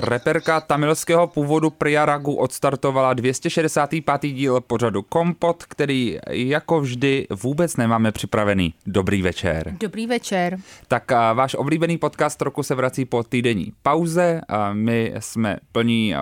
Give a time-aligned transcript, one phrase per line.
[0.00, 4.22] Reperka tamilského původu Priya Ragu odstartovala 265.
[4.22, 8.74] díl pořadu Kompot, který jako vždy vůbec nemáme připravený.
[8.86, 9.76] Dobrý večer.
[9.80, 10.58] Dobrý večer.
[10.88, 14.40] Tak a váš oblíbený podcast roku se vrací po týdenní pauze.
[14.48, 16.14] A my jsme plní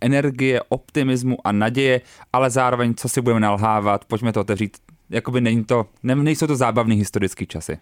[0.00, 2.00] energie, optimismu a naděje,
[2.32, 4.76] ale zároveň, co si budeme nalhávat, pojďme to otevřít.
[5.10, 7.78] Jakoby není to, ne, nejsou to zábavný historický časy.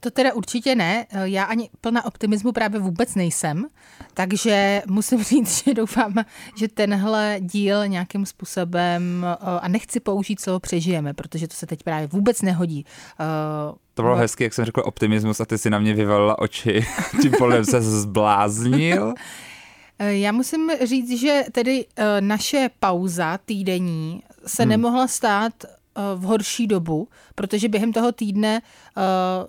[0.00, 1.06] To teda určitě ne.
[1.22, 3.66] Já ani plná optimismu právě vůbec nejsem,
[4.14, 6.14] takže musím říct, že doufám,
[6.56, 9.26] že tenhle díl nějakým způsobem,
[9.60, 12.86] a nechci použít slovo přežijeme, protože to se teď právě vůbec nehodí.
[13.94, 16.86] To bylo hezky, jak jsem řekl optimismus a ty si na mě vyvalila oči.
[17.22, 19.14] Tím podle se zbláznil.
[19.98, 21.84] Já musím říct, že tedy
[22.20, 24.70] naše pauza týdenní se hmm.
[24.70, 25.52] nemohla stát
[26.14, 28.62] v horší dobu, protože během toho týdne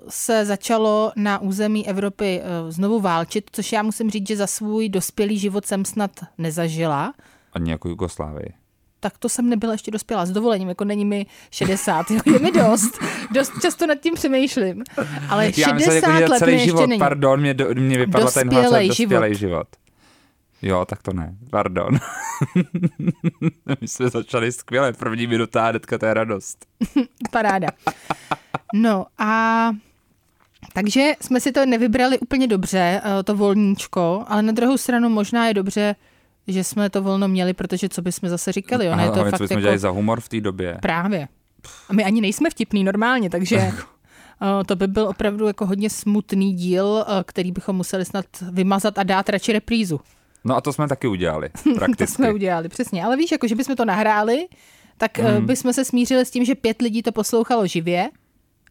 [0.07, 5.39] se začalo na území Evropy znovu válčit, což já musím říct, že za svůj dospělý
[5.39, 7.13] život jsem snad nezažila.
[7.53, 8.53] Ani jako Jugoslávii.
[8.99, 12.51] Tak to jsem nebyla ještě dospělá s dovolením, jako není mi 60, jo, je mi
[12.51, 12.99] dost.
[13.31, 14.83] Dost často nad tím přemýšlím.
[15.29, 16.99] Ale 60 já myslím, jako, let celý život, není.
[16.99, 19.33] pardon, mě, do, mě vypadla ten hlas dospělý život.
[19.33, 19.67] život.
[20.61, 21.35] Jo, tak to ne.
[21.49, 21.99] Pardon.
[23.81, 24.93] My jsme začali skvěle.
[24.93, 26.65] První minuta a hnedka to je radost.
[27.31, 27.67] Paráda.
[28.73, 29.71] No a
[30.73, 35.47] takže jsme si to nevybrali úplně dobře, eh, to volníčko, ale na druhou stranu možná
[35.47, 35.95] je dobře,
[36.47, 39.43] že jsme to volno měli, protože co bychom zase říkali, ono je to fakt co
[39.43, 39.61] bychom jako...
[39.61, 40.77] dělali za humor v té době.
[40.81, 41.27] Právě.
[41.89, 46.53] A my ani nejsme vtipný normálně, takže eh, to by byl opravdu jako hodně smutný
[46.53, 49.99] díl, eh, který bychom museli snad vymazat a dát radši reprízu.
[50.43, 52.05] No a to jsme taky udělali, prakticky.
[52.05, 53.03] to jsme udělali, přesně.
[53.03, 54.47] Ale víš, jako že bychom to nahráli,
[54.97, 55.45] tak mm.
[55.45, 58.09] bychom se smířili s tím, že pět lidí to poslouchalo živě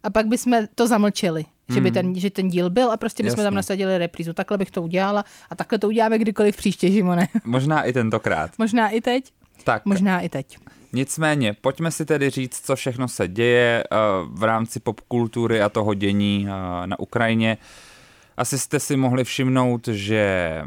[0.03, 1.45] a pak bychom to zamlčeli.
[1.67, 1.75] Mm.
[1.75, 1.93] Že, by hmm.
[1.93, 3.43] ten, že ten díl byl a prostě bychom Jasně.
[3.43, 4.33] tam nasadili reprízu.
[4.33, 7.27] Takhle bych to udělala a takhle to uděláme kdykoliv příště, Žimone.
[7.45, 8.51] Možná i tentokrát.
[8.57, 9.31] Možná i teď.
[9.63, 9.85] Tak.
[9.85, 10.57] Možná i teď.
[10.93, 15.93] Nicméně, pojďme si tedy říct, co všechno se děje uh, v rámci popkultury a toho
[15.93, 17.57] dění uh, na Ukrajině.
[18.37, 20.61] Asi jste si mohli všimnout, že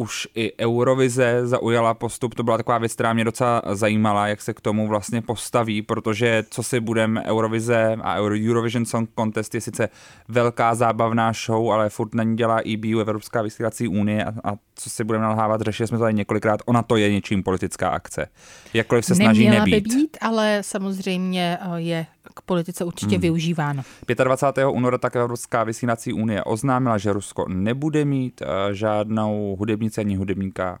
[0.00, 4.54] už i Eurovize zaujala postup, to byla taková věc, která mě docela zajímala, jak se
[4.54, 9.88] k tomu vlastně postaví, protože co si budeme Eurovize a Eurovision Song Contest je sice
[10.28, 14.90] velká zábavná show, ale furt na ní dělá EBU, Evropská vysílací unie a, a co
[14.90, 18.28] si budeme nalhávat, řešili jsme to tady několikrát, ona to je něčím politická akce.
[18.74, 19.88] Jakkoliv se snaží Neměla nebýt.
[19.88, 23.20] by být, ale samozřejmě eh, je k politice určitě hmm.
[23.20, 23.82] využíváno.
[24.24, 24.66] 25.
[24.66, 30.78] února tak Evropská vysílací unie oznámila, že Rusko nebude mít uh, žádnou hudebnici ani hudebníka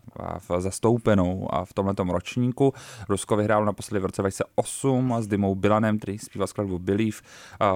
[0.48, 2.74] v zastoupenou a v tomto ročníku.
[3.08, 7.18] Rusko vyhrálo naposledy v roce 2008 s Dimou Bilanem, který zpíval skladbu Believe,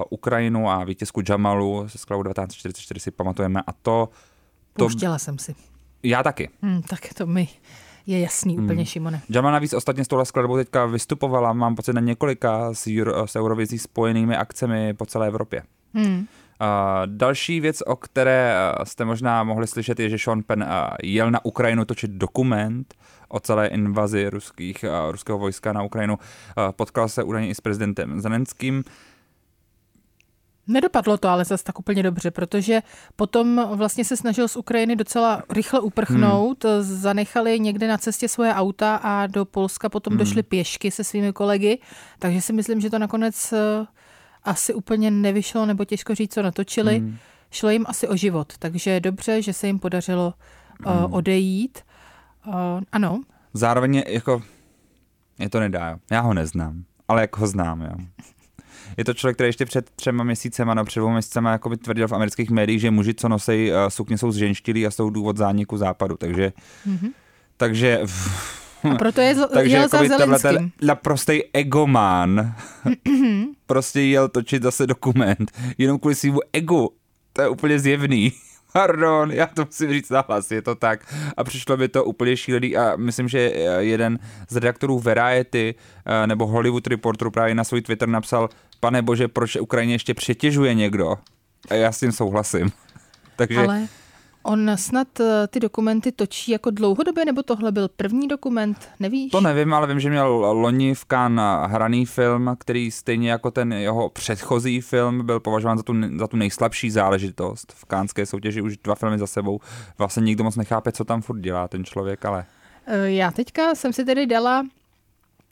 [0.09, 3.79] Ukrajinu a vítězku Jamalu se skladbou 1944 si pamatujeme a to...
[3.81, 4.09] to...
[4.73, 5.55] Pouštěla jsem si.
[6.05, 6.49] Já taky.
[6.61, 7.47] Hmm, tak to mi
[8.07, 8.65] je jasný hmm.
[8.65, 9.21] úplně, Šimone.
[9.29, 13.35] Jamal navíc ostatně s touhle skladbou teďka vystupovala, mám pocit, na několika s, Euro, s
[13.35, 15.63] Eurovizí spojenými akcemi po celé Evropě.
[15.93, 16.17] Hmm.
[16.17, 16.25] Uh,
[17.05, 20.67] další věc, o které jste možná mohli slyšet, je, že Sean Penn uh,
[21.03, 22.93] jel na Ukrajinu točit dokument
[23.27, 26.13] o celé invazi ruských, uh, ruského vojska na Ukrajinu.
[26.13, 28.83] Uh, potkal se údajně i s prezidentem Zelenským.
[30.67, 32.81] Nedopadlo to ale zase tak úplně dobře, protože
[33.15, 36.83] potom vlastně se snažil z Ukrajiny docela rychle uprchnout, hmm.
[36.83, 40.17] zanechali někde na cestě svoje auta a do Polska potom hmm.
[40.17, 41.79] došli pěšky se svými kolegy,
[42.19, 43.85] takže si myslím, že to nakonec eh,
[44.43, 46.99] asi úplně nevyšlo, nebo těžko říct, co natočili.
[46.99, 47.17] Hmm.
[47.51, 50.33] Šlo jim asi o život, takže dobře, že se jim podařilo
[50.85, 51.03] eh, hmm.
[51.05, 51.79] uh, odejít.
[52.47, 52.53] Uh,
[52.91, 53.21] ano.
[53.53, 54.43] Zároveň jako,
[55.39, 57.95] je to nedá, já ho neznám, ale jak ho znám, jo.
[58.97, 62.07] Je to člověk, který ještě před třema měsícema, no před dvou měsícema jako by tvrdil
[62.07, 65.77] v amerických médiích, že muži, co nosí uh, sukně, jsou zženštilí a jsou důvod zániku
[65.77, 66.17] západu.
[66.17, 66.53] Takže,
[66.87, 67.09] mm-hmm.
[67.57, 68.01] takže
[68.91, 70.71] a proto je z- takže jel za Zelenským.
[70.81, 72.55] Naprostý egomán
[73.67, 76.89] prostě jel točit zase dokument jenom kvůli svýmu egu.
[77.33, 78.31] To je úplně zjevný.
[78.73, 81.13] Pardon, já to musím říct nahlas, je to tak.
[81.37, 83.39] A přišlo mi to úplně šílený a myslím, že
[83.79, 84.19] jeden
[84.49, 88.49] z redaktorů Variety eh, nebo Hollywood Reporteru právě na svůj Twitter napsal,
[88.79, 91.15] pane bože, proč Ukrajině ještě přetěžuje někdo?
[91.69, 92.71] A já s tím souhlasím.
[93.35, 93.59] Takže...
[93.59, 93.87] Ale
[94.47, 99.31] On snad eh, ty dokumenty točí jako dlouhodobě, nebo tohle byl první dokument, nevíš?
[99.31, 103.73] To nevím, ale vím, že měl loni v Cannes hraný film, který stejně jako ten
[103.73, 108.77] jeho předchozí film byl považován za tu, za tu nejslabší záležitost v kánské soutěži už
[108.77, 109.59] dva filmy za sebou.
[109.97, 112.45] Vlastně nikdo moc nechápe, co tam furt dělá ten člověk, ale...
[112.87, 114.63] Eh, Já teďka jsem si tedy dala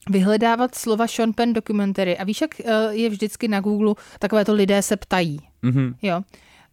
[0.10, 2.18] vyhledávat slova Sean Penn documentary.
[2.18, 5.40] A víš, jak eh, je vždycky na Google takové to lidé se ptají.
[5.62, 5.96] Mhm.
[6.02, 6.22] Jo.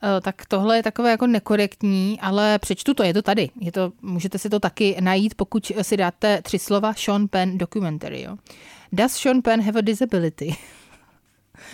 [0.03, 3.51] Eh, Tak tohle je takové jako nekorektní, ale přečtu to, je to tady.
[3.61, 8.23] Je to, můžete si to taky najít, pokud si dáte tři slova Sean Penn documentary.
[8.23, 8.37] Jo.
[8.93, 10.57] Does Sean Penn have a disability?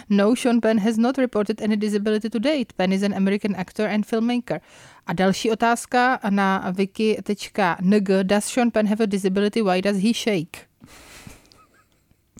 [0.08, 2.72] No, Sean Penn has not reported any disability to date.
[2.76, 4.60] Penn is an American actor and filmmaker.
[5.06, 8.08] A další otázka na wiki.ng.
[8.22, 9.62] Does Sean Penn have a disability?
[9.62, 10.65] Why does he shake?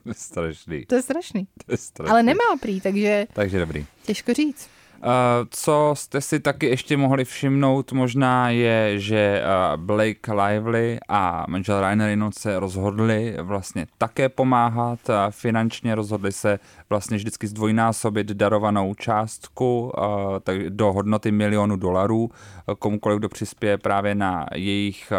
[0.07, 0.87] To je strašný.
[0.87, 1.47] To je strašný.
[1.67, 2.11] To je strašný.
[2.11, 3.87] Ale nemá prý, takže Takže dobrý.
[4.07, 4.69] těžko říct.
[4.97, 5.03] Uh,
[5.51, 11.81] co jste si taky ještě mohli všimnout možná je, že uh, Blake Lively a manžel
[11.81, 16.59] Ryan Reynolds se rozhodli vlastně také pomáhat uh, finančně, rozhodli se
[16.91, 20.03] vlastně vždycky zdvojnásobit darovanou částku uh,
[20.43, 22.31] tak do hodnoty milionu dolarů
[22.79, 25.13] komukoliv, kdo přispěje právě na jejich,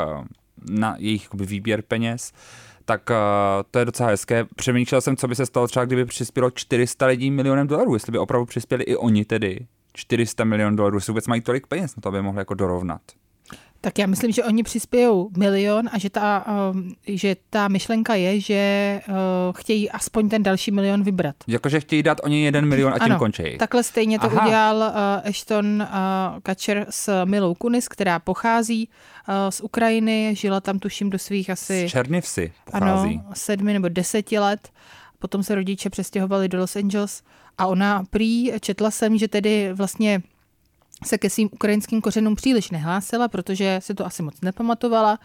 [0.69, 2.33] na jejich výběr peněz
[2.87, 3.15] tak uh,
[3.71, 4.45] to je docela hezké.
[4.55, 8.17] Přemýšlel jsem, co by se stalo třeba, kdyby přispělo 400 lidí milionem dolarů, jestli by
[8.17, 12.09] opravdu přispěli i oni tedy 400 milionů dolarů, jestli vůbec mají tolik peněz na to,
[12.09, 13.01] aby mohli jako dorovnat.
[13.87, 18.39] Tak já myslím, že oni přispějou milion a že ta, um, že ta myšlenka je,
[18.39, 19.15] že uh,
[19.55, 21.35] chtějí aspoň ten další milion vybrat.
[21.47, 23.57] Jakože chtějí dát oni jeden milion a tím ano, končí.
[23.57, 24.45] Takhle stejně to Aha.
[24.45, 25.87] udělal uh, Ashton uh,
[26.43, 28.89] Kutcher s Milou Kunis, která pochází
[29.49, 33.15] z Ukrajiny, žila tam tuším do svých asi Z Černivsy pochází.
[33.15, 34.69] ano, sedmi nebo deseti let.
[35.19, 37.23] Potom se rodiče přestěhovali do Los Angeles
[37.57, 40.21] a ona prý, četla jsem, že tedy vlastně
[41.05, 45.19] se ke svým ukrajinským kořenům příliš nehlásila, protože si to asi moc nepamatovala,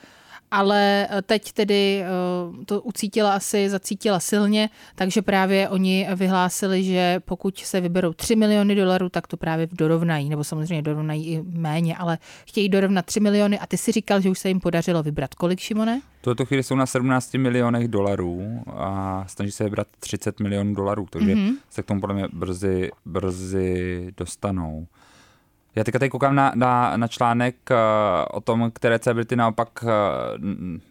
[0.51, 7.21] ale eh, teď tedy eh, to ucítila asi, zacítila silně, takže právě oni vyhlásili, že
[7.25, 11.97] pokud se vyberou 3 miliony dolarů, tak to právě dorovnají, nebo samozřejmě dorovnají i méně,
[11.97, 15.35] ale chtějí dorovnat 3 miliony a ty si říkal, že už se jim podařilo vybrat.
[15.35, 16.01] Kolik, Šimone?
[16.21, 21.07] V tuto chvíli jsou na 17 milionech dolarů a snaží se vybrat 30 milionů dolarů,
[21.11, 21.45] takže Mhm.
[21.47, 21.57] mm-hmm.
[21.71, 24.87] se k tomu podle mě brzy, brzy dostanou.
[25.77, 27.77] Já teďka tady koukám na, na, na článek uh,
[28.31, 29.89] o tom, které celebrity naopak uh,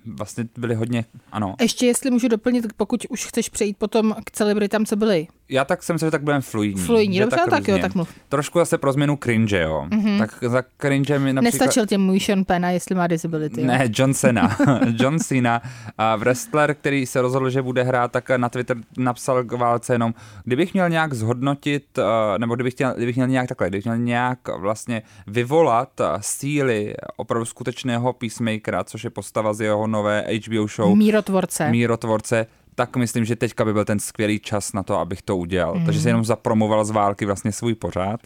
[0.05, 1.55] vlastně byly hodně, ano.
[1.61, 5.83] Ještě jestli můžu doplnit, pokud už chceš přejít potom k celebritám, co byly Já tak
[5.83, 6.81] jsem se, že tak budeme fluidní.
[6.83, 7.19] fluidní.
[7.19, 8.09] Dobře, tak, tak jo, tak mluv.
[8.29, 9.87] Trošku zase pro změnu cringe, jo.
[9.89, 10.19] Mm-hmm.
[10.19, 11.59] Tak za cringe mi například...
[11.59, 13.61] Nestačil tě můj Sean Penn, a jestli má disability.
[13.61, 13.67] jo?
[13.67, 14.57] Ne, John Cena.
[14.99, 15.61] John Cena,
[15.97, 20.13] a wrestler, který se rozhodl, že bude hrát, tak na Twitter napsal k válce jenom,
[20.43, 24.39] kdybych měl nějak zhodnotit, eh, nebo kdybych, chtěl, kdybych měl nějak takhle, kdybych měl nějak
[24.57, 30.95] vlastně vyvolat eh, síly opravdu skutečného Peacemakera, což je postava z jeho nové HBO show
[30.95, 31.71] Mírotvorce.
[31.71, 32.47] Mírotvorce,
[32.81, 35.75] tak myslím, že teďka by byl ten skvělý čas na to, abych to udělal.
[35.75, 35.85] Mm.
[35.85, 38.21] Takže se jenom zapromoval z války vlastně svůj pořád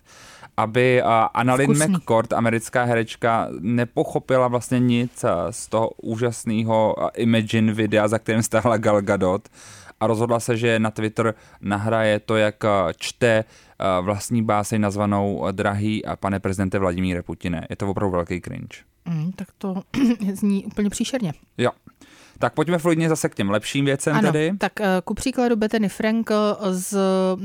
[0.58, 1.94] aby uh, Annalyn Vkusný.
[1.94, 9.02] McCord, americká herečka, nepochopila vlastně nic z toho úžasného Imagine videa, za kterým stála Gal
[9.02, 9.50] Gadot
[10.00, 12.56] a rozhodla se, že na Twitter nahraje to, jak
[12.98, 13.44] čte
[14.02, 17.68] vlastní báseň nazvanou Drahý a pane prezidente Vladimíre Putine.
[17.70, 18.78] Je to opravdu velký cringe.
[19.06, 19.76] Mm, tak to
[20.34, 21.34] zní úplně příšerně.
[21.58, 21.72] Jo.
[22.40, 24.52] Tak pojďme fluidně zase k těm lepším věcem Ano, tedy.
[24.58, 26.98] tak eh, ku příkladu Bethany Frankel z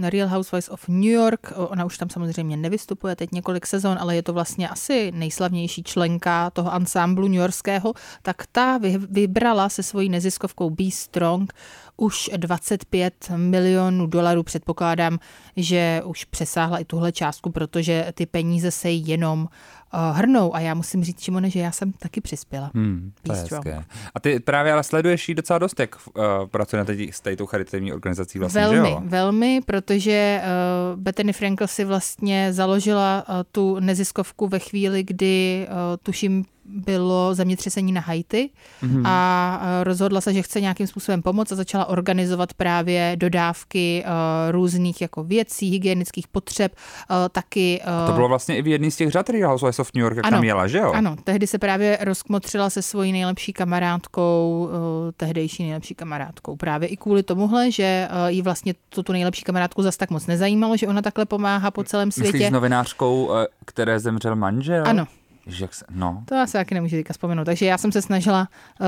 [0.03, 4.23] Real Housewives of New York, ona už tam samozřejmě nevystupuje teď několik sezon, ale je
[4.23, 7.93] to vlastně asi nejslavnější členka toho ansámblu newyorského,
[8.23, 11.53] tak ta vy- vybrala se svojí neziskovkou Be Strong
[12.01, 14.43] už 25 milionů dolarů.
[14.43, 15.19] Předpokládám,
[15.57, 20.55] že už přesáhla i tuhle částku, protože ty peníze se jenom uh, hrnou.
[20.55, 22.71] A já musím říct, Šimone, že já jsem taky přispěla.
[22.75, 23.85] Hmm, to je hezké.
[24.15, 27.93] A ty právě ale sleduješ jí docela dost, jak uh, pracuje na s tou charitativní
[27.93, 29.01] organizací vlastně, velmi, že jo?
[29.05, 35.77] velmi, protože uh, Bethany Frankel si vlastně založila uh, tu neziskovku ve chvíli, kdy uh,
[36.03, 38.51] tuším bylo zemětřesení na Haiti
[38.83, 38.97] Mhm.
[38.97, 39.07] mm-hmm.
[39.07, 44.11] a uh, rozhodla se, že chce nějakým způsobem pomoct a začala organizovat právě dodávky uh,
[44.53, 46.73] různých jako věcí, hygienických potřeb,
[47.11, 47.81] uh, taky...
[48.03, 50.17] Uh, To bylo vlastně i v jedné z těch řad Real Housewives of New York,
[50.17, 50.37] jak Ano.
[50.37, 50.93] tam jela, že jo?
[50.93, 54.73] ano, tehdy se právě rozkmotřila se svojí nejlepší kamarádkou, uh,
[55.17, 56.57] tehdejší nejlepší kamarádkou.
[56.57, 60.27] Právě i kvůli tomuhle, že uh, jí vlastně to tu nejlepší kamarádku zas tak moc
[60.27, 62.49] nezajímalo, že ona takhle pomáhá po celém Myslíš světě.
[62.49, 63.31] s novinářkou,
[63.65, 64.85] které zemřel manžel?
[64.87, 65.07] Ano.
[65.51, 66.23] Že jak se, no.
[66.25, 67.45] To já se taky nemůžu teďka vzpomenout.
[67.45, 68.49] Takže já jsem se snažila
[68.81, 68.87] uh,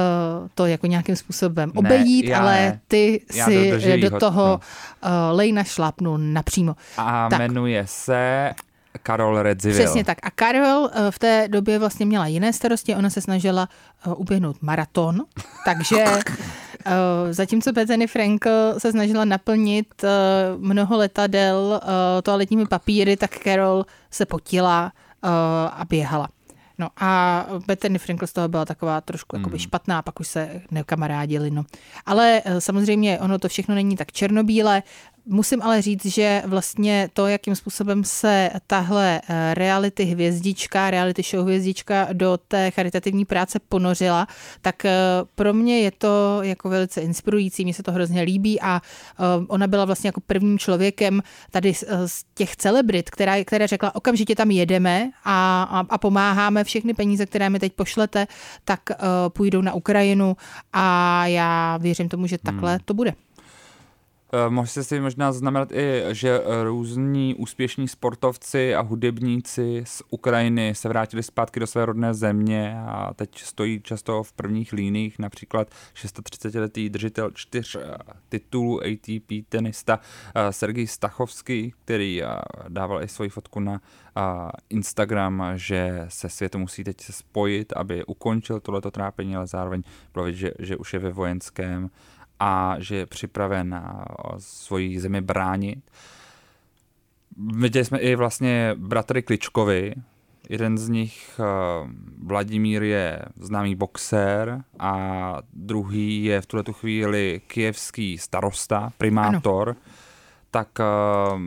[0.54, 2.80] to jako nějakým způsobem Ne, obejít, ale ne.
[2.88, 4.54] ty Já si do- do do toho no.
[5.04, 6.76] uh, lejna šlápnul napřímo.
[6.96, 7.38] A Tak.
[7.38, 8.50] jmenuje se
[9.02, 9.84] Karol Redzivil.
[9.84, 10.18] Přesně tak.
[10.22, 12.94] A Karol eh, v té době vlastně měla jiné starosti.
[12.96, 13.68] Ona se snažila
[14.16, 15.20] uběhnout maraton,
[15.64, 16.04] takže
[17.30, 20.04] zatímco Bethany Frankel se snažila naplnit
[20.58, 21.80] mnoho letadel
[22.22, 24.92] toaletními papíry, tak Carol se potila
[25.72, 26.28] a běhala.
[26.82, 31.50] No a Bethany Frankel z toho byla taková trošku jakoby špatná, pak už se nekamarádili,
[31.50, 31.64] no.
[32.06, 34.82] Ale eh, samozřejmě ono to všechno není tak černobílé.
[35.26, 41.44] Musím ale říct, že vlastně to, jakým způsobem se tahle eh, reality hvězdička, reality show
[41.44, 44.26] hvězdička do té charitativní práce ponořila,
[44.60, 44.92] tak eh,
[45.34, 48.80] pro mě je to jako velice inspirující, mně se to hrozně líbí a
[49.18, 51.74] eh, ona byla vlastně jako prvním člověkem tady
[52.06, 57.26] z- těch celebrit, která, která řekla, okamžitě tam jedeme a, a, a pomáháme všechny peníze,
[57.26, 58.26] které mi teď pošlete,
[58.64, 58.80] tak
[59.28, 60.36] půjdou na Ukrajinu
[60.72, 63.14] a já věřím tomu, že takhle to bude.
[64.34, 70.74] Eh, Můžete si možná znamenat i, že eh, různí úspěšní sportovci a hudebníci z Ukrajiny
[70.74, 75.68] se vrátili zpátky do své rodné země a teď stojí často v prvních líních, například
[75.94, 77.96] 630-letý držitel čtyř eh,
[78.28, 80.00] titulů ATP tenista
[80.50, 82.22] Sergej Stachovský, který
[82.68, 83.80] dával i svoji fotku na
[84.68, 90.38] Instagram, že se světem musí teď spojit, aby ukončil tohleto trápení, ale zároveň bylo vidět,
[90.38, 91.90] že, že už je ve vojenském
[92.42, 94.04] a že je připraven a,
[94.38, 95.90] svoji zemi bránit.
[97.56, 99.94] Viděli jsme i vlastně bratry Kličkovi.
[100.48, 101.88] Jeden z nich, eh,
[102.22, 109.68] Vladimír, je známý boxer a druhý je v tuhle chvíli kijevský starosta, primátor.
[109.68, 109.78] Ano.
[110.50, 111.38] Tak eh,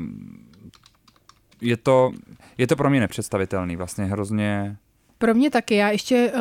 [1.62, 2.12] je to,
[2.58, 4.78] je to pro mě nepředstavitelný, vlastně hrozně...
[5.18, 6.32] Pro mě taky, já ještě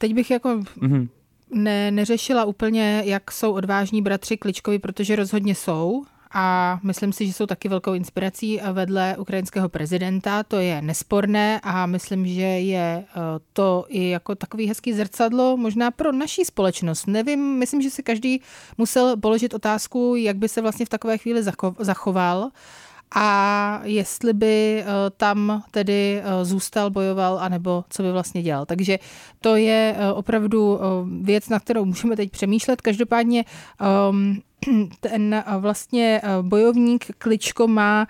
[0.00, 1.08] teď bych jako Mhm.
[1.50, 6.04] Ne, neřešila úplně, jak jsou odvážní bratři Kličkovi, protože rozhodně jsou.
[6.32, 10.42] A myslím si, že jsou taky velkou inspirací vedle ukrajinského prezidenta.
[10.42, 13.20] To je nesporné a myslím, že je eh,
[13.52, 17.06] to i jako takový hezký zrcadlo možná pro naší společnost.
[17.06, 18.40] Nevím, myslím, že si každý
[18.78, 21.42] musel položit otázku, jak by se vlastně v takové chvíli
[21.78, 22.50] zachoval
[23.14, 24.84] a jestli by eh,
[25.16, 28.66] tam tedy eh, zůstal, bojoval, anebo co by vlastně dělal.
[28.66, 28.98] Takže
[29.40, 30.80] to je eh, opravdu
[31.22, 32.80] věc, na kterou můžeme teď přemýšlet.
[32.80, 33.44] Každopádně
[34.10, 34.42] um,
[35.00, 38.06] ten vlastně bojovník Kličko má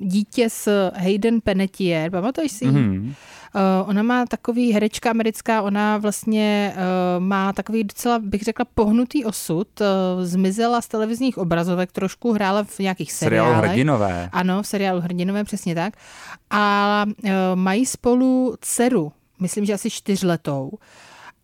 [0.00, 3.14] dítě s Hayden Panettiere, pamatuješ si ji?
[3.54, 9.24] Uh, ona má takový herečka americká, ona vlastně uh, má takový docela, bych řekla, pohnutý
[9.24, 9.68] osud.
[9.80, 9.86] Uh,
[10.22, 13.70] zmizela z televizních obrazovek trošku, hrála v nějakých seriálech.
[13.70, 14.28] Hrdinové.
[14.32, 15.94] Ano, v seriálu Hrdinové, přesně tak.
[16.50, 20.70] A uh, mají spolu dceru, myslím, že asi čtyřletou.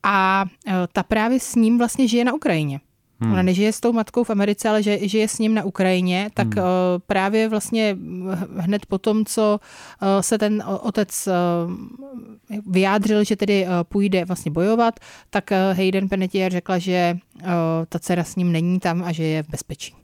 [0.02, 2.80] A uh, ta právě s ním vlastně žije na Ukrajině.
[3.20, 3.32] Hmm.
[3.32, 6.54] Ona nežije s tou matkou v Americe, ale že, žije s ním na Ukrajině, tak
[6.54, 6.64] hmm.
[6.64, 6.70] uh,
[7.06, 7.96] právě vlastně
[8.56, 9.60] hned po tom, co
[10.02, 11.74] uh, se ten otec uh,
[12.66, 15.00] vyjádřil, že tedy uh, půjde vlastně bojovat,
[15.30, 17.48] tak uh, Hayden Panettiere řekla, že uh,
[17.88, 19.94] ta dcera s ním není tam a že je v bezpečí.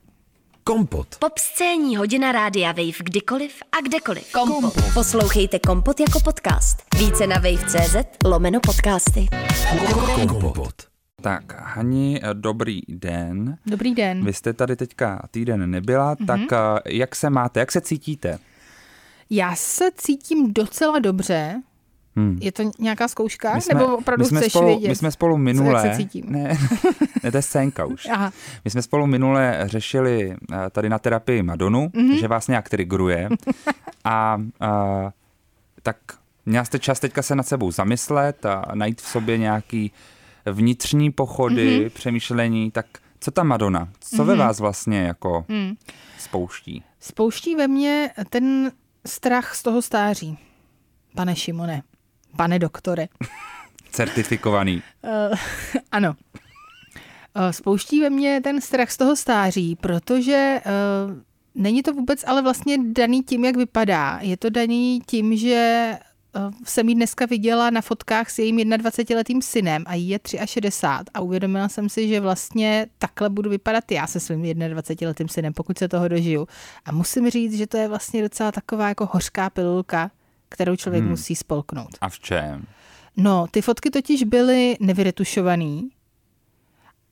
[0.64, 1.06] Kompot.
[1.18, 4.32] Popscénní hodina rádia Wave kdykoliv a kdekoliv.
[4.32, 4.74] Kompot.
[4.94, 6.76] Poslouchejte Kompot jako podcast.
[6.98, 9.28] Více na wave.cz lomeno podcasty.
[10.28, 10.95] Kompot.
[11.22, 13.58] Tak, Hani, eh, dobrý den.
[13.66, 14.24] Dobrý den.
[14.24, 16.26] Vy jste tady teďka týden nebyla, mm-hmm.
[16.26, 18.38] tak eh, jak se máte, jak se cítíte?
[19.30, 21.62] Já se cítím docela dobře.
[22.16, 22.38] Hmm.
[22.40, 23.54] Je to nějaká zkouška?
[23.54, 24.88] My Nebo opravdu my jsme chceš spolu, vědět?
[24.88, 25.86] My jsme spolu co- minule...
[25.86, 26.24] Jak se cítím?
[26.28, 26.58] Ne,
[27.22, 28.06] ne, to je scénka už.
[28.12, 28.32] Aha.
[28.64, 32.06] My jsme spolu minule řešili eh, tady na terapii Madonu, Mhm.
[32.10, 32.18] mm-hmm.
[32.20, 33.28] že vás nějak trigruje.
[34.04, 35.10] A, a
[35.82, 35.96] tak
[36.46, 39.92] měla jste čas teďka se nad sebou zamyslet a najít v sobě nějaký
[40.52, 41.84] vnitřní pochody, Mhm.
[41.86, 41.90] mm-hmm.
[41.90, 42.70] přemýšlení.
[42.70, 42.86] Tak
[43.20, 43.88] co ta Madonna?
[44.00, 44.24] Co mm-hmm.
[44.26, 45.74] ve vás vlastně jako Hmm.
[46.18, 46.82] spouští?
[47.00, 48.72] Spouští ve mně ten
[49.06, 50.38] strach z toho stáří.
[51.14, 51.82] Pane Šimone,
[52.36, 53.08] pane doktore.
[53.90, 54.82] Certifikovaný.
[55.30, 55.36] Uh,
[55.92, 56.14] ano.
[57.36, 61.16] Uh, spouští ve mně ten strach z toho stáří, protože uh,
[61.54, 64.18] není to vůbec ale vlastně daný tím, jak vypadá.
[64.22, 65.92] Je to daný tím, že
[66.64, 71.20] jsem ji dneska viděla na fotkách s jejím 21-letým synem a jí je 63 a
[71.20, 75.88] uvědomila jsem si, že vlastně takhle budu vypadat já se svým 21-letým synem, pokud se
[75.88, 76.48] toho dožiju.
[76.84, 80.10] A musím říct, že to je vlastně docela taková jako hořká pilulka,
[80.48, 81.10] kterou člověk hmm.
[81.10, 81.90] musí spolknout.
[82.00, 82.66] A v čem?
[83.16, 85.90] No, ty fotky totiž byly nevyretušovaný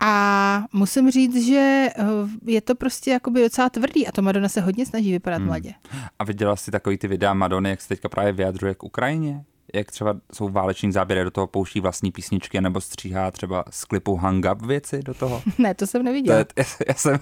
[0.00, 2.04] a musím říct, že eh,
[2.46, 5.46] je to prostě jakoby docela tvrdý a to Madonna se hodně snaží vypadat hmm.
[5.46, 5.72] mladě.
[6.18, 9.44] A viděla jsi takový ty videa Madony, jak se teďka právě vyjadřuje k Ukrajině?
[9.74, 14.16] Jak třeba jsou váleční záběry, do toho pouští vlastní písničky, nebo stříhá třeba z klipu
[14.16, 15.42] Hang Up věci do toho?
[15.58, 16.38] Ne, to jsem To neviděla.
[16.38, 17.18] je, já, já jsem,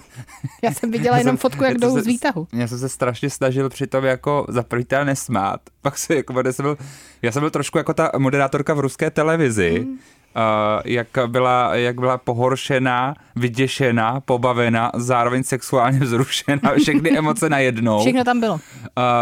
[0.63, 2.47] Já jsem viděla jenom jsem- fotku, jak já to jdou z výtahu.
[2.53, 5.61] Já jsem se strašně snažil přitom jako za teda nesmát.
[5.81, 6.77] Pak se jako, já jsem byl,
[7.21, 9.99] já jsem byl trošku jako ta moderátorka v ruské televizi, Hmm.
[10.35, 17.99] Uh, jak, byla, jak byla pohoršená, vyděšená, pobavena, zároveň sexuálně vzrušená, všechny emoce najednou.
[17.99, 18.59] Všechno tam bylo.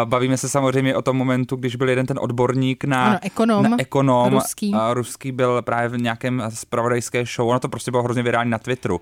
[0.06, 3.78] bavíme se samozřejmě o tom momentu, když byl jeden ten odborník na, ano, ekonom, na
[3.80, 4.76] ekonom ruský.
[4.94, 9.02] Ruský byl právě v nějakém spravodajské show, ono to prostě bylo hrozně virální na Twitteru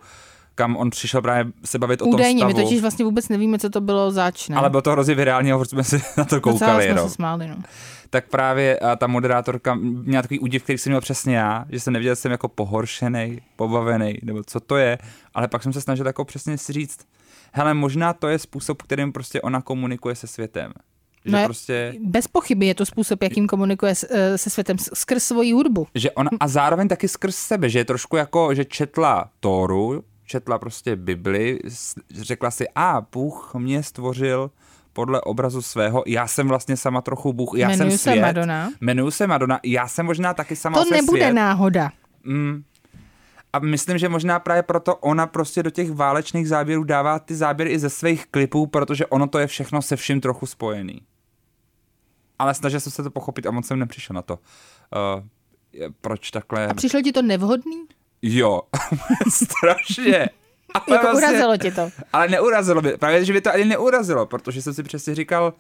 [0.60, 2.58] kam on přišel právě se bavit Údajně, o tom stavu.
[2.58, 4.56] my totiž vlastně vůbec nevíme, co to bylo zač, ne?
[4.56, 6.88] Ale bylo to hrozně virální, a jsme si na to koukali.
[6.88, 7.02] Docela no.
[7.02, 7.56] jsme se smáli, no.
[8.10, 11.94] Tak právě a ta moderátorka měla takový údiv, který jsem měl přesně já, že jsem
[11.94, 14.98] neviděl, že jsem jako pohoršený, pobavený, nebo co to je,
[15.34, 17.00] ale pak jsem se snažil jako přesně si říct,
[17.54, 20.74] hele, možná to je způsob, kterým prostě ona komunikuje se světem.
[21.26, 21.94] Že no prostě...
[22.00, 25.88] Bez pochyby je to způsob, jakým komunikuje eh, se světem skrz svoji hudbu.
[25.96, 30.60] Že ona, a zároveň taky skrz sebe, že je trošku jako, že četla Tóru, četla
[30.60, 31.60] prostě Bibli,
[32.12, 34.52] řekla si, a Bůh mě stvořil
[35.00, 36.04] podle obrazu svého.
[36.08, 38.14] Já jsem vlastně sama trochu Bůh, já Jmenuji jsem svět.
[38.16, 38.70] se Madonna.
[38.82, 39.60] Jmenuji se Madonna.
[39.64, 41.34] Já jsem možná taky sama To nebude svět.
[41.34, 41.90] náhoda.
[42.24, 42.64] Mm.
[43.54, 47.72] A myslím, že možná právě proto ona prostě do těch válečných záběrů dává ty záběry
[47.72, 51.02] i ze svých klipů, protože ono to je všechno se vším trochu spojený.
[52.40, 54.34] Ale snažil jsem se to pochopit a moc jsem nepřišel na to.
[54.36, 55.22] Uh,
[56.02, 56.68] proč takhle...
[56.68, 57.84] A přišlo ti to nevhodný?
[58.22, 58.62] Jo,
[59.30, 60.30] strašně.
[60.74, 61.90] Ale jako vlastně, urazilo tě to.
[62.14, 65.54] Ale neurazilo by, právě, že by to ani neurazilo, protože jsem si přesně říkal,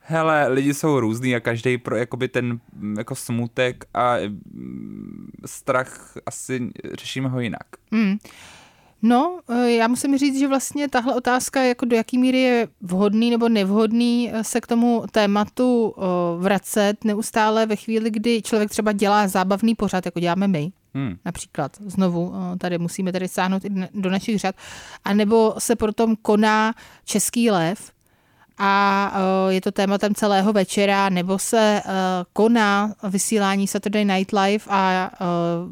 [0.00, 2.60] hele, lidi jsou různý a každý pro jakoby ten
[2.98, 4.16] jako smutek a
[4.52, 7.66] mm, strach asi řešíme ho jinak.
[7.90, 8.16] Mm.
[9.02, 13.30] No, eh, já musím říct, že vlastně tahle otázka, jako do jaký míry je vhodný
[13.30, 16.02] nebo nevhodný eh, se k tomu tématu eh,
[16.38, 21.16] vracet neustále ve chvíli, kdy člověk třeba dělá zábavný pořad, jako děláme my, Hmm.
[21.24, 24.54] Například znovu tady musíme tady sáhnout i do našich řad.
[25.04, 26.74] A nebo se potom koná
[27.04, 27.92] Český lev,
[28.60, 29.12] a
[29.48, 31.82] je to tématem celého večera, nebo se
[32.32, 35.10] koná vysílání Saturday Night Live a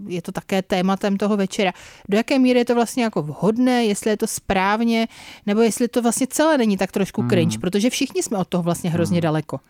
[0.08, 1.72] je to také tématem toho večera.
[2.08, 5.08] Do jaké míry je to vlastně jako vhodné, jestli je to správně,
[5.46, 7.60] nebo jestli to vlastně celé není tak trošku cringe, hmm.
[7.60, 9.22] protože všichni jsme od toho vlastně hrozně hmm.
[9.22, 9.60] daleko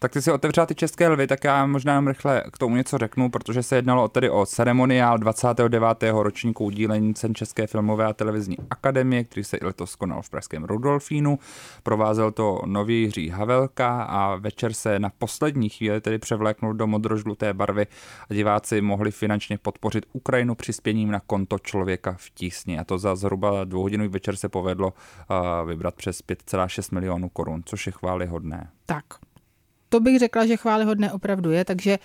[0.00, 2.98] tak ty si otevřela ty české lvy, tak já možná jen rychle k tomu něco
[2.98, 5.86] řeknu, protože se jednalo tedy o ceremoniál 29.
[6.12, 10.64] ročníku udílení cen České filmové a televizní akademie, který se i letos konal v Pražském
[10.64, 11.38] Rudolfínu.
[11.82, 17.54] Provázel to nový Jiří Havelka a večer se na poslední chvíli tedy převléknul do modrožluté
[17.54, 17.86] barvy
[18.30, 22.78] a diváci mohli finančně podpořit Ukrajinu přispěním na konto člověka v tísni.
[22.78, 24.92] A to za zhruba dvouhodinový večer se povedlo
[25.66, 28.70] vybrat přes 5,6 milionů korun, což je chválihodné.
[28.86, 29.04] Tak,
[29.88, 31.98] to bych řekla, že chválihodné opravdu je, takže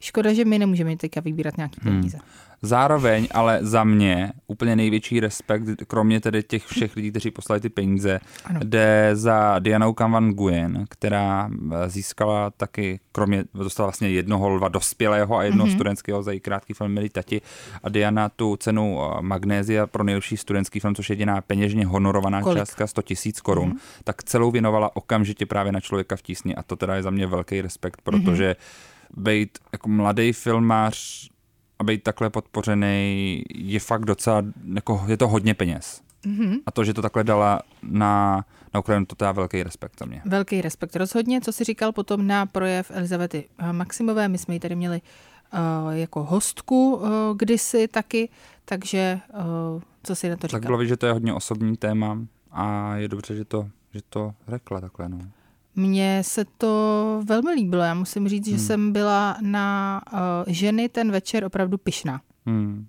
[0.00, 1.94] škoda, že my nemůžeme teďka vybírat nějaký hmm.
[1.94, 2.16] peníze.
[2.16, 2.50] Hmm.
[2.62, 7.68] Zároveň ale za mě úplně největší respekt, kromě tedy těch všech lidí, kteří poslali ty
[7.68, 8.60] peníze, ano.
[8.64, 15.36] jde za Dianou Kamvan Nguyen, která eh, získala taky, kromě, dostala vlastně jednoho lva dospělého
[15.36, 15.74] a jednoho mm-hmm.
[15.74, 17.40] studentského za její krátký film Milí tati.
[17.82, 22.42] A Diana tu cenu eh, Magnézia pro nejlepší studentský film, což je jediná peněžně honorovaná
[22.42, 22.58] Kolik?
[22.58, 24.02] částka 100 tisíc korun, mm-hmm.
[24.04, 27.26] tak celou věnovala okamžitě právě na člověka v tísni a to teda je za mě
[27.26, 28.89] velký respekt, protože mm-hmm.
[29.16, 31.28] Být jako mladý filmář
[31.78, 34.42] a být takhle podpořený je fakt docela,
[34.74, 36.02] jako je to hodně peněz.
[36.26, 36.60] Mm-hmm.
[36.66, 38.44] A to, že to takhle dala na,
[38.74, 40.22] na Ukrajinu, to je velký respekt za mě.
[40.24, 40.96] Velký respekt.
[40.96, 45.00] Rozhodně, co si říkal potom na projev Elizavety Maximové, my jsme ji tady měli
[45.52, 48.28] uh, jako hostku uh, kdysi taky,
[48.64, 49.20] takže
[49.74, 50.60] uh, co si na to říkal?
[50.60, 52.18] Tak bylo vidět, že to je hodně osobní téma
[52.50, 55.08] a je dobře, že to, že to řekla takhle.
[55.08, 55.18] No.
[55.76, 57.82] Mně se to velmi líbilo.
[57.82, 58.58] Já musím říct, hmm.
[58.58, 62.20] že jsem byla na uh, ženy ten večer opravdu pyšná.
[62.46, 62.86] Hmm.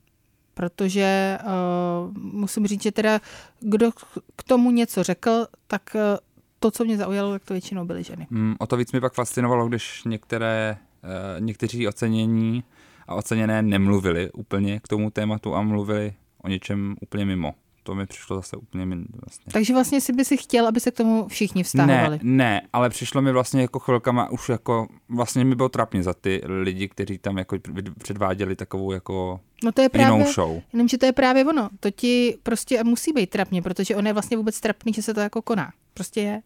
[0.54, 3.20] Protože uh, musím říct, že teda
[3.60, 3.92] kdo
[4.36, 6.02] k tomu něco řekl, tak uh,
[6.60, 8.28] to, co mě zaujalo, tak to většinou byly ženy.
[8.32, 12.64] Hmm, o to víc mi pak fascinovalo, když některé, uh, někteří ocenění
[13.08, 16.14] a oceněné nemluvili úplně k tomu tématu a mluvili
[16.44, 19.52] o něčem úplně mimo to mi přišlo zase úplně vlastně.
[19.52, 22.20] Takže vlastně si by si chtěl, aby se k tomu všichni vztahovali.
[22.24, 26.14] Ne, ne, ale přišlo mi vlastně jako chvilkama už jako, vlastně mi bylo trapně za
[26.14, 27.58] ty lidi, kteří tam jako
[27.98, 30.62] předváděli takovou jako no to je právě, jinou show.
[30.74, 31.70] Jenom, že to je právě ono.
[31.80, 35.20] To ti prostě musí být trapně, protože on je vlastně vůbec trapný, že se to
[35.20, 35.72] jako koná.
[35.94, 36.42] Prostě je.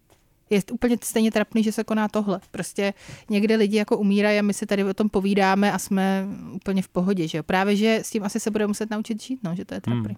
[0.49, 2.39] Je úplně stejně trapný, že se koná tohle.
[2.51, 2.93] Prostě
[3.29, 6.87] někde lidi jako umírají a my si tady o tom povídáme a jsme úplně v
[6.87, 7.43] pohodě, že jo.
[7.43, 10.03] Právě, že s tím asi se bude muset naučit žít, no, že to je trapný.
[10.05, 10.15] Hmm.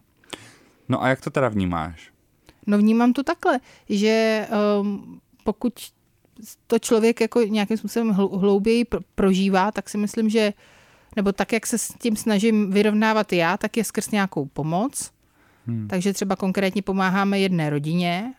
[0.90, 2.12] No a jak to teda vnímáš?
[2.68, 4.48] No vnímám to takhle, že
[4.82, 5.74] um, pokud
[6.68, 10.54] to člověk jako nějakým způsobem hlouběji prožívá, tak si myslím, že
[11.16, 15.12] nebo tak, jak se s tím snažím vyrovnávat já, tak je skrz nějakou pomoc.
[15.68, 15.88] Hmm.
[15.88, 18.34] Takže třeba konkrétně pomáháme jedné rodině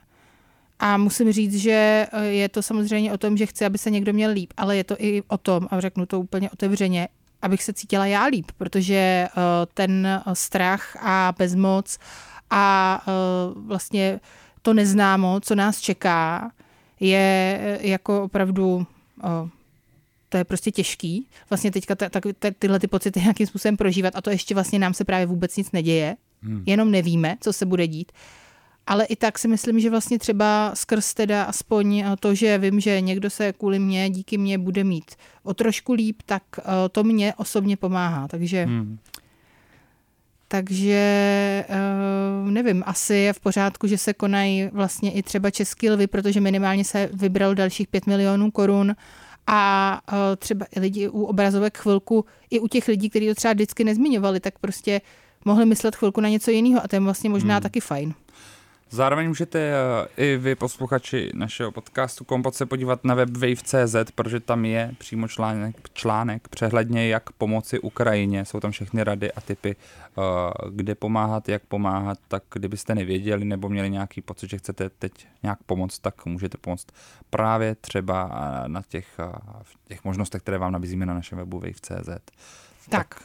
[0.78, 4.12] a musím říct, že eh, je to samozřejmě o tom, že chci, aby se někdo
[4.12, 7.08] měl líp, ale je to i o tom, a řeknu to úplně otevřeně,
[7.42, 9.30] abych se cítila já líp, protože eh,
[9.74, 11.98] ten strach a bezmoc
[12.50, 14.20] a uh, vlastně
[14.62, 16.50] to neznámo, co nás čeká,
[17.00, 18.87] je eh, jako opravdu
[19.22, 19.48] o,
[20.28, 21.26] to je prostě těžký.
[21.50, 24.78] Vlastně teďka ta, ta, ta, tyhle ty pocity nějakým způsobem prožívat a to ještě vlastně
[24.78, 26.16] nám se právě vůbec nic neděje.
[26.42, 26.62] Hmm.
[26.66, 28.12] Jenom nevíme, co se bude dít.
[28.87, 33.00] Ale i tak si myslím, že vlastně třeba skrz teda aspoň to, že vím, že
[33.00, 36.42] někdo se kvůli mě, díky mě bude mít o trošku líp, tak
[36.92, 38.28] to mě osobně pomáhá.
[38.28, 38.98] Takže hmm.
[40.48, 41.64] Takže
[42.44, 46.84] nevím, asi je v pořádku, že se konají vlastně i třeba český lvy, protože minimálně
[46.84, 48.96] se vybral dalších 5 milionů korun
[49.46, 50.00] a
[50.37, 54.40] třeba i lidi u obrazovek chvilku, i u těch lidí, kteří to třeba vždycky nezmiňovali,
[54.40, 55.00] tak prostě
[55.44, 57.62] mohli myslet chvilku na něco jiného a to je vlastně možná hmm.
[57.62, 58.14] taky fajn.
[58.90, 64.40] Zároveň můžete eh, i vy, posluchači našeho podcastu Kompot, se podívat na web wave.cz, protože
[64.40, 68.44] tam je přímo článek, článek přehledně, jak pomoci Ukrajině.
[68.44, 70.20] Jsou tam všechny rady a typy, eh,
[70.70, 72.18] kde pomáhat, jak pomáhat.
[72.29, 76.87] Tak kdybyste nevěděli nebo měli nějaký pocit, že chcete teď nějak pomoct, tak můžete pomoct
[77.31, 79.07] právě třeba eh, na těch,
[79.88, 82.09] těch možnostech, které vám nabízíme na našem webu wave.cz.
[82.09, 82.20] Tak.
[82.88, 83.22] tak.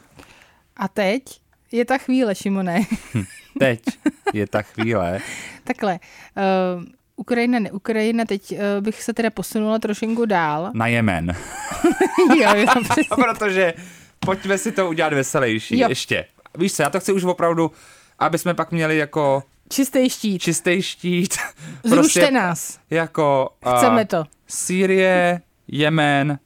[0.77, 1.42] A teď
[1.73, 2.81] je ta chvíle, Šimone.
[3.13, 3.23] Hm,
[3.59, 3.79] teď
[4.33, 5.19] je ta chvíle.
[5.63, 5.99] Takhle.
[6.77, 6.83] Uh,
[7.15, 10.71] Ukrajina, ne Ukrajina, teď uh, bych se teda posunula trošinku dál.
[10.73, 11.35] Na Jemen.
[12.37, 13.15] jo, jo, přesně.
[13.15, 13.73] Protože
[14.19, 15.89] pojďme si to udělat veselější jo.
[15.89, 16.25] ještě.
[16.57, 17.71] Víš co, já to chci už opravdu,
[18.19, 19.43] aby jsme pak měli jako...
[19.69, 20.41] Čistý štít.
[20.41, 21.37] Čistý štít.
[21.83, 22.79] Zrušte prostě nás.
[22.89, 23.49] Jako...
[23.65, 24.23] Uh, Chceme to.
[24.47, 26.39] Sýrie, Jemen,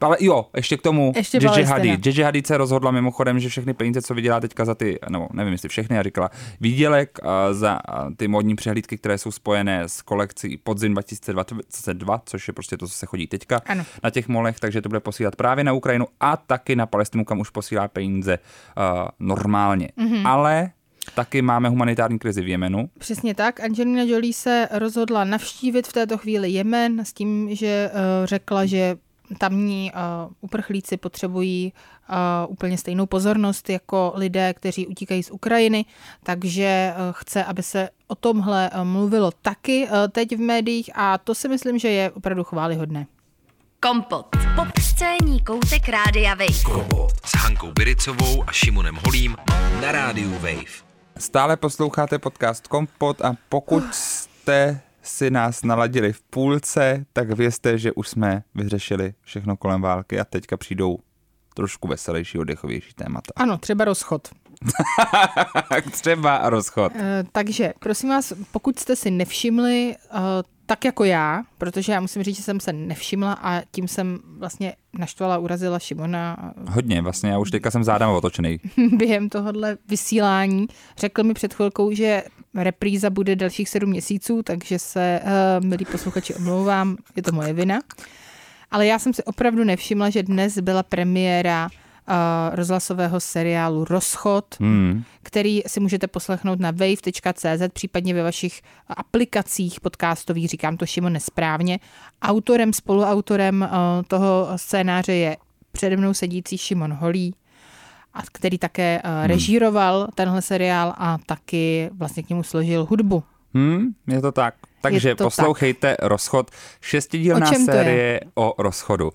[0.00, 2.06] ale jo, ještě k tomu ještě JJ Hadid.
[2.06, 5.52] JJ Hadid se rozhodla mimochodem, že všechny peníze, co vydělá teďka za ty, nebo nevím
[5.52, 6.30] jestli všechny, já říkala,
[6.60, 7.18] výdělek
[7.52, 7.78] za
[8.16, 12.94] ty modní přehlídky, které jsou spojené s kolekcí Podzim 2022, což je prostě to, co
[12.94, 13.84] se chodí teďka ano.
[14.02, 17.40] na těch molech, takže to bude posílat právě na Ukrajinu a taky na Palestinu, kam
[17.40, 19.88] už posílá peníze uh, normálně.
[19.98, 20.28] Mm-hmm.
[20.28, 20.70] Ale
[21.14, 22.90] Taky máme humanitární krizi v Jemenu.
[22.98, 23.60] Přesně tak.
[23.60, 28.96] Angelina Jolie se rozhodla navštívit v této chvíli Jemen s tím, že uh, řekla, že
[29.38, 31.72] tamní uh, uprchlíci potřebují
[32.08, 32.16] uh,
[32.52, 35.84] úplně stejnou pozornost jako lidé, kteří utíkají z Ukrajiny,
[36.22, 41.18] takže uh, chce, aby se o tomhle uh, mluvilo taky uh, teď v médiích a
[41.18, 43.06] to si myslím, že je opravdu chválihodné.
[43.80, 44.26] Kompot.
[44.56, 46.62] Pop scéní koutek Rádia Wave.
[46.64, 49.36] Kompot s Hankou Biricovou a Šimonem Holím
[49.82, 50.86] na Rádiu Wave.
[51.18, 57.92] Stále posloucháte podcast Kompot a pokud jste si nás naladili v půlce, tak vězte, že
[57.92, 60.98] už jsme vyřešili všechno kolem války a teďka přijdou
[61.54, 63.32] trošku veselější, oddechovější témata.
[63.36, 64.28] Ano, třeba rozchod.
[65.90, 66.92] třeba rozchod.
[66.94, 67.00] Uh,
[67.32, 70.20] takže, prosím vás, pokud jste si nevšimli, uh,
[70.66, 74.72] tak jako já, protože já musím říct, že jsem se nevšimla a tím jsem vlastně
[74.98, 76.52] naštvala, urazila Šimona.
[76.70, 78.60] Hodně, vlastně, já už teďka jsem zádám otočený.
[78.92, 80.66] Během tohohle vysílání
[80.98, 82.22] řekl mi před chvilkou, že
[82.54, 87.78] repríza bude dalších sedm měsíců, takže se, uh, milí posluchači, omlouvám, je to moje vina.
[88.70, 91.68] Ale já jsem si opravdu nevšimla, že dnes byla premiéra
[92.52, 95.02] rozhlasového seriálu Rozchod, hmm.
[95.22, 101.78] který si můžete poslechnout na wave.cz, případně ve vašich aplikacích podcastových, říkám to Šimo nesprávně.
[102.22, 105.36] Autorem, spoluautorem uh, toho scénáře je
[105.72, 107.34] přede mnou sedící Šimon Holý,
[108.14, 113.22] a který také uh, režíroval tenhle seriál a taky vlastně k němu složil hudbu.
[113.54, 114.54] Hmm, je to tak.
[114.80, 116.08] Takže to poslouchejte tak.
[116.08, 119.12] Rozchod, šestidílná série o rozchodu.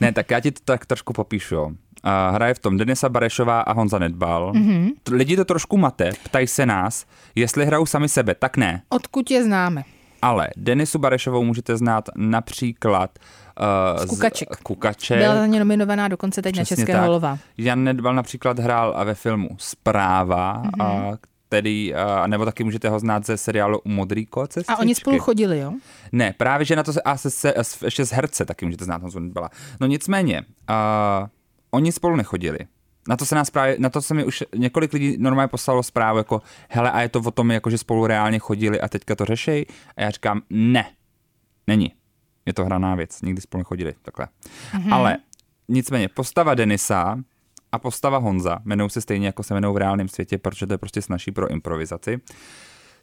[0.00, 1.76] Ne, tak já ti to tak trošku popíšu.
[2.30, 4.52] Hraje v tom Denisa Barešová a Honza Nedbal.
[4.52, 4.90] Mm-hmm.
[5.10, 8.82] Lidi to trošku mate, ptají se nás, jestli hrajou sami sebe, tak ne.
[8.88, 9.82] Odkud je známe?
[10.22, 13.18] Ale Denisu Barešovou můžete znát například
[13.98, 14.56] uh, z Kukaček.
[14.56, 15.18] Z Kukaček.
[15.18, 17.38] Byla za ně nominovaná dokonce teď Přesně na České holova.
[17.58, 21.08] Jan Nedbal například hrál ve filmu Zpráva, mm-hmm.
[21.08, 21.16] uh,
[21.48, 25.58] který, uh, nebo taky můžete ho znát ze seriálu Modrý kot A oni spolu chodili,
[25.58, 25.72] jo?
[26.12, 29.02] Ne, právě, že na to se, a se, se, ještě z herce taky můžete znát
[29.02, 29.50] Honzu Nedbala.
[29.80, 31.28] No nicméně, uh,
[31.74, 32.58] oni spolu nechodili.
[33.08, 36.18] Na to se nás právě, na to se mi už několik lidí normálně poslalo zprávu
[36.18, 39.24] jako, hele, a je to o tom, jako, že spolu reálně chodili a teďka to
[39.24, 39.66] řešej?
[39.96, 40.90] A já říkám, ne,
[41.66, 41.92] není.
[42.46, 44.28] Je to hraná věc, nikdy spolu nechodili, takhle.
[44.72, 44.94] Mm-hmm.
[44.94, 45.16] Ale
[45.68, 47.18] nicméně, postava Denisa
[47.72, 50.78] a postava Honza jmenují se stejně, jako se jmenují v reálném světě, protože to je
[50.78, 52.20] prostě snaží pro improvizaci.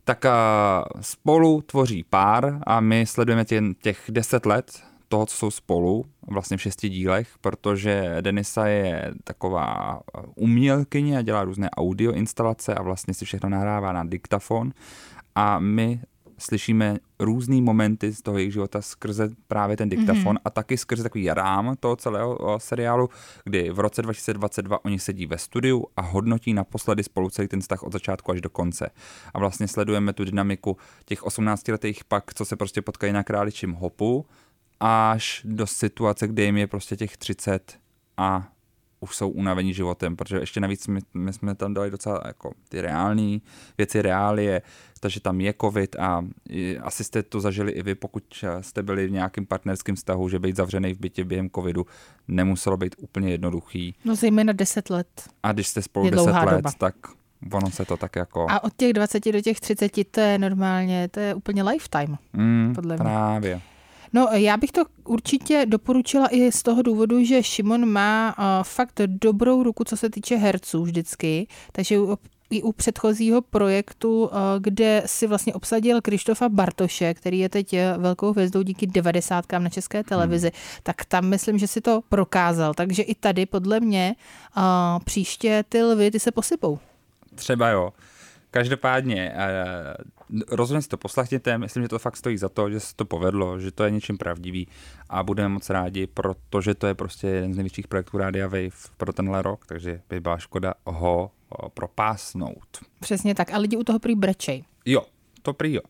[0.04, 5.52] Tak a spolu tvoří pár a my sledujeme tě, těch deset let toho, co jsou
[5.52, 10.02] spolu, vlastně v šesti dílech, protože Denisa je taková
[10.36, 14.74] umělkyně a dělá různé audio instalace a vlastně si všechno nahrává na diktafon
[15.36, 16.02] a my
[16.42, 20.46] slyšíme různý momenty z toho jejich života skrze právě ten diktafon mm-hmm.
[20.46, 23.10] a taky skrze takový rám toho celého o, seriálu,
[23.44, 27.84] kdy v roce 2022 oni sedí ve studiu a hodnotí naposledy spolu celý ten vztah
[27.84, 28.90] od začátku až do konce.
[29.34, 34.26] A vlastně sledujeme tu dynamiku těch 18-letých pak, co se prostě potkají na králičím hopu,
[34.82, 37.78] až do situace, kdy jim je prostě těch 30
[38.18, 38.48] a
[39.00, 42.82] už jsou unavení životem, protože ještě navíc my, my jsme tam dali docela jako ty
[42.82, 43.42] reální
[43.78, 44.62] věci, reálie,
[45.00, 46.26] takže tam je covid a
[46.82, 48.24] asi jste to zažili i vy, pokud
[48.62, 51.86] jste byli v nějakém partnerském vztahu, že být zavřený v bytě během covidu
[52.28, 53.96] nemuselo být úplně jednoduchý.
[54.06, 55.30] No zejména 10 let.
[55.44, 56.72] A když jste spolu Je 10 dlouhá let, doba.
[56.78, 56.96] tak
[57.52, 58.46] ono se to tak jako...
[58.50, 62.18] A od těch 20 do těch 30 to je normálně, to je úplně lifetime.
[62.34, 63.04] mm, podle mě.
[63.04, 63.62] právě.
[64.14, 69.02] No, já bych to určitě doporučila i z toho důvodu, že Šimon má uh, fakt
[69.06, 71.96] dobrou ruku, co se týče herců vždycky, takže
[72.50, 77.94] i u předchozího projektu, uh, kde si vlastně obsadil Krištofa Bartoše, který je teď eh,
[77.98, 79.46] velkou hvězdou díky 90.
[79.58, 80.80] na české televizi, hmm.
[80.84, 82.74] tak tam myslím, že si to prokázal.
[82.74, 84.16] Takže i tady podle mě
[85.04, 86.80] příště ty lvy, ty se posypou.
[87.36, 87.94] Třeba jo.
[88.52, 89.94] Každopádně, eh,
[90.52, 93.60] rozhodně si to poslechněte, myslím, že to fakt stojí za to, že se to povedlo,
[93.60, 94.68] že to je něčím pravdivý
[95.10, 99.14] a budeme moc rádi, protože to je prostě jeden z největších projektů Rádia Wave pro
[99.14, 102.68] tenhle rok, takže by byla škoda ho o, propásnout.
[103.00, 103.54] Přesně tak.
[103.54, 104.64] A lidi u toho prý brečej.
[104.86, 105.02] Jo,
[105.42, 105.82] to prý jo.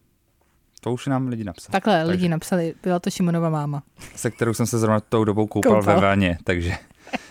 [0.82, 1.71] To už nám lidi napsali.
[1.71, 3.84] Takhle takže, lidi napsali, byla to Šimonova máma.
[4.15, 5.95] Se kterou jsem se zrovna tou dobou koupal, Koupal.
[5.95, 6.74] ve vaně, takže,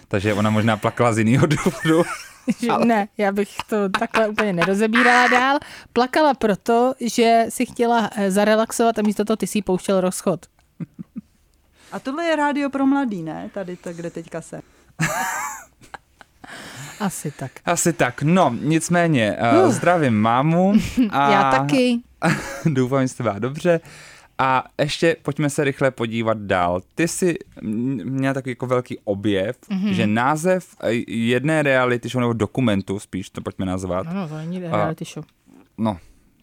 [0.08, 2.02] takže ona možná plakala z jiného důvodu.
[2.60, 5.58] Že ne, já bych to takhle úplně nerozebírala dál.
[5.92, 10.46] Plakala proto, že si chtěla eh, zarelaxovat a místo toho ty si pouštěl rozchod.
[11.92, 13.50] A tohle je rádio pro mladý, ne?
[13.54, 14.60] Tady to, kde teďka se.
[17.00, 17.52] Asi tak.
[17.64, 20.72] Asi tak, no, nicméně, uh, zdravím mámu.
[21.10, 22.00] A Já taky.
[22.64, 23.80] Doufám, že jste byla dobře.
[24.42, 26.80] A ještě pojďme se rychle podívat dál.
[26.94, 29.80] Ty jsi m- měla takový jako velký objev, Mhm.
[29.84, 29.92] mm-hmm.
[29.92, 34.58] že název eh, jedné reality show nebo dokumentu, spíš to pojďme nazvat, Ano, to není
[34.58, 35.24] reality show.
[35.78, 35.98] no,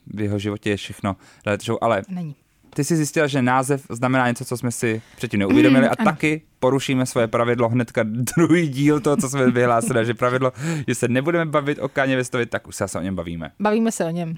[0.07, 2.35] v jeho životě je všechno reality show, ale Není.
[2.69, 6.11] ty jsi zjistila, že název znamená něco, co jsme si předtím neuvědomili Mm, a ano.
[6.11, 8.03] taky porušíme svoje pravidlo hnedka
[8.37, 10.53] druhý díl toho, co jsme vyhlásili, že pravidlo,
[10.87, 13.51] že se nebudeme bavit o Kaně Vestovi, tak už se o něm bavíme.
[13.59, 14.35] Bavíme se o něm.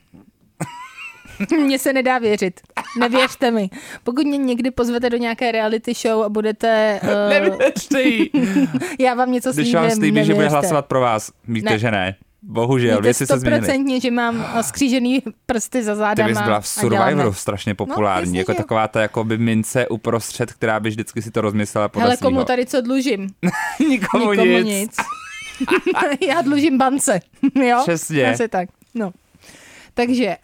[1.65, 2.59] Mně se nedá věřit.
[2.99, 3.69] Nevěřte mi.
[4.03, 6.99] Pokud mě někdy pozvete do nějaké reality show a budete...
[7.03, 8.31] Uh, Nevěřte jí.
[8.99, 11.79] já vám něco Když slíbím, vám slíbí, že bude hlasovat pro vás, víte, Ne.
[11.79, 12.15] že ne.
[12.43, 13.99] Bohužel, Víte věci se změnily.
[14.01, 16.29] že mám eh, skřížený prsty za Ty zádama.
[16.29, 16.67] bys byla v.
[16.67, 18.55] Survivoru strašně populární, jasně, jako jo.
[18.55, 22.45] taková ta jakoby mince uprostřed, která by vždycky si to rozmyslela podle Hele, komu svýho.
[22.45, 23.27] tady co dlužím?
[23.89, 24.65] Nikomu, Nikomu nic.
[24.67, 24.95] nic.
[26.27, 27.19] Já dlužím bance,
[27.63, 27.79] jo?
[27.83, 28.31] Přesně.
[28.33, 29.11] Asi tak, no.
[29.99, 30.37] Takže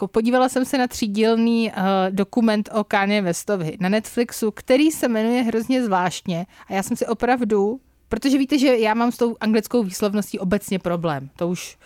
[0.00, 5.08] uh, podívala jsem se na třídílný uh, dokument o Kanye Westovi na Netflixu, který se
[5.08, 9.36] jmenuje hrozně zvláštně a já jsem si opravdu, protože víte, že já mám s tou
[9.40, 11.78] anglickou výslovností obecně problém, to už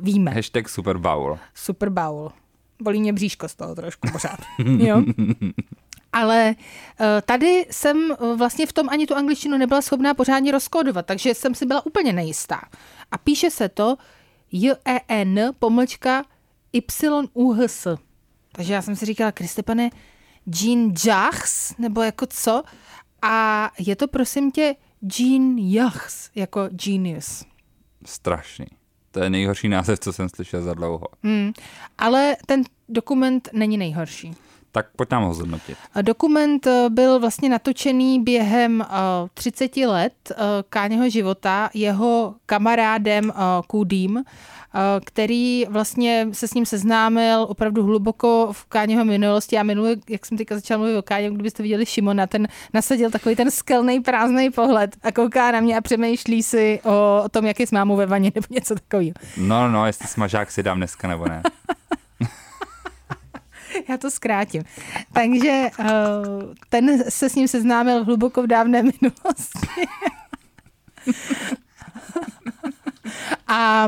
[0.00, 0.30] víme.
[0.30, 1.38] Hashtag Super Bowl.
[1.54, 2.32] Super Bowl.
[2.82, 4.38] Bolí mě bříško z toho trošku pořád.
[4.78, 5.02] jo?
[6.12, 6.54] Ale
[7.00, 11.54] eh, tady jsem vlastně v tom ani tu angličtinu nebyla schopná pořádně rozkódovat, takže jsem
[11.54, 12.60] si byla úplně nejistá.
[13.10, 13.96] A píše se to
[14.52, 16.24] J-E-N pomlčka
[16.72, 17.86] Y-U-H-S.
[18.52, 19.90] Takže já jsem si říkala, Kriste pane,
[20.46, 22.62] Jean Jachs, nebo jako co?
[23.22, 24.76] A je to prosím tě
[25.18, 27.44] Jean Jachs, jako genius.
[28.06, 28.66] Strašný.
[29.10, 31.06] To je nejhorší název, co jsem slyšel za dlouho.
[31.22, 31.52] Hmm.
[31.98, 34.34] Ale ten dokument není nejhorší.
[34.72, 35.76] Tak pojď nám ho zhodnotit.
[36.02, 38.86] Dokument eh, byl vlastně natočený během eh,
[39.34, 40.34] 30 let eh,
[40.68, 43.34] Káněho života jeho kamarádem eh,
[43.66, 49.58] Kudým, eh, který vlastně se s ním seznámil opravdu hluboko v Káněho minulosti.
[49.58, 53.36] A minule, jak jsem teďka začala mluvit o Káně, kdybyste viděli Šimona, ten nasadil takový
[53.36, 57.60] ten skelný prázdný pohled a kouká na mě a přemýšlí si o, o tom, jak
[57.60, 59.12] je s mámou ve vaně nebo něco takového.
[59.36, 61.42] No, no, jestli smažák si dám dneska nebo ne.
[63.88, 64.62] Já to zkrátím.
[65.12, 65.86] Takže uh,
[66.68, 69.86] ten se s ním seznámil hluboko v dávné minulosti.
[73.48, 73.86] a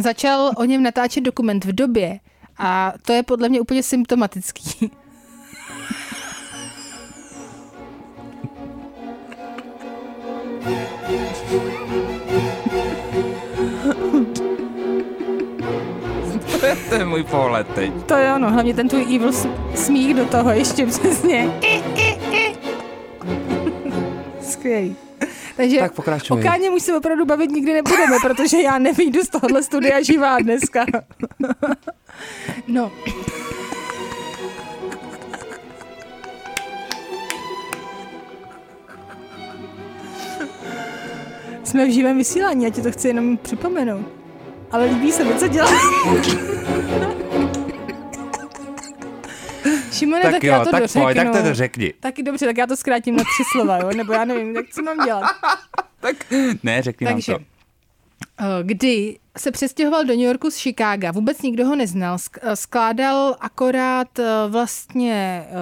[0.00, 2.20] začal o něm natáčet dokument v době.
[2.58, 4.90] A to je podle mě úplně symptomatický.
[17.06, 17.92] ten můj pohled teď.
[18.06, 19.32] To je ono, hlavně ten tvůj evil
[19.74, 21.50] smích do toho ještě přesně.
[24.40, 24.96] Skvělý.
[25.56, 26.40] Takže tak pokračuj.
[26.40, 30.38] o Káně už se opravdu bavit nikdy nebudeme, protože já nevyjdu z tohohle studia živá
[30.38, 30.86] dneska.
[32.68, 32.92] no.
[41.64, 44.25] Jsme v živém vysílání, já ti to chci jenom připomenout.
[44.70, 45.70] Ale líbí se mi, co dělá.
[49.92, 51.02] Šimone, tak, Tak, já jo, to tak dořeknu.
[51.02, 51.92] pojď, tak to řekni.
[52.00, 53.90] Taky dobře, tak já to zkrátím na tři slova, jo?
[53.96, 55.24] nebo já nevím, tak co mám dělat.
[56.00, 56.16] Tak
[56.62, 57.46] ne, řekni Takže, nám to.
[58.40, 63.36] eh, kdy se přestěhoval do New Yorku z Chicaga, vůbec nikdo ho neznal, eh, skládal
[63.40, 65.54] akorát eh, vlastně, eh,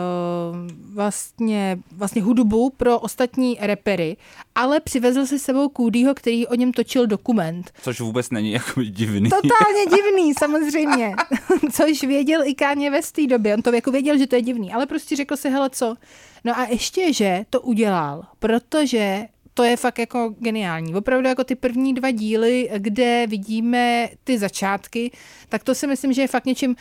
[0.92, 4.16] vlastně, vlastně hudbu pro ostatní repery,
[4.54, 7.72] ale přivezl si s sebou Codyho, který o něm točil dokument.
[7.82, 9.30] Což vůbec není jako divný.
[9.30, 11.14] Totálně divný, samozřejmě.
[11.72, 13.54] Což věděl i Káně ve té době.
[13.54, 15.96] On to jako věděl, že to je divný, ale prostě řekl si, hele co.
[16.44, 20.94] No a ještě, že to udělal, protože to je fakt jako geniální.
[20.94, 25.10] Opravdu jako ty první dva díly, kde vidíme ty začátky,
[25.48, 26.76] tak to si myslím, že je fakt něčím uh,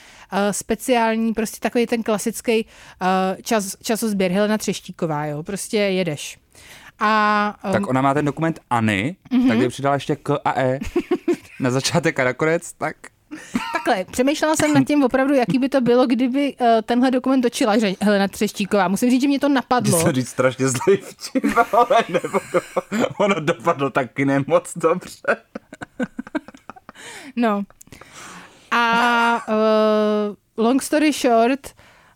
[0.51, 4.31] speciální, prostě takový ten klasický uh, čas, časozběr.
[4.31, 6.39] Helena Třeštíková, jo, prostě jedeš.
[6.99, 9.47] A um, Tak ona má ten dokumentAny, mm-hmm.
[9.47, 10.79] tak kdyby přidala ještě K a E
[11.59, 12.95] na začátek a nakonec, tak
[13.73, 17.75] Takhle, přemýšlela jsem nad tím opravdu, jaký by to bylo, kdyby uh, tenhle dokument točila
[17.75, 18.87] Ře- Helena Třeštíková.
[18.87, 20.01] Musím říct, že mě to napadlo.
[20.01, 21.43] se říct strašně zlý vtip,
[21.73, 22.39] ale nebo
[23.19, 25.37] ono dopadlo taky nemoc dobře.
[27.35, 27.63] No.
[28.71, 31.73] A uh, long story short,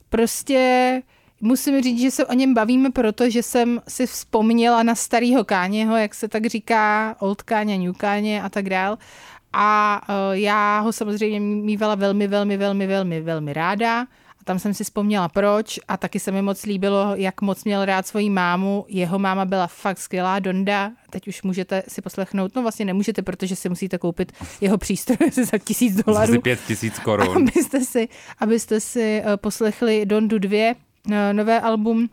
[0.10, 1.02] prostě
[1.42, 6.16] musím říct, že se o něm bavíme, protože jsem si vzpomněla na starýho Káněho, jak
[6.16, 8.98] se tak říká, old Káně, new Káně a tak dál.
[9.54, 14.02] A uh, já ho samozřejmě mývala velmi, velmi, velmi, velmi, velmi ráda.
[14.42, 17.86] A tam jsem si vzpomněla proč a taky se mi moc líbilo, jak moc měl
[17.86, 18.86] rád svoji mámu.
[18.88, 20.92] Jeho máma byla fakt skvělá, Donda.
[21.10, 24.32] Teď už můžete si poslechnout, no vlastně nemůžete, protože si musíte koupit
[24.62, 27.38] jeho přístroj za tisíc dolarů Asi pět tisíc korun.
[27.50, 28.08] abyste si,
[28.40, 30.76] abyste si eh, poslechli Dondu 2,
[31.12, 32.10] eh, nové album.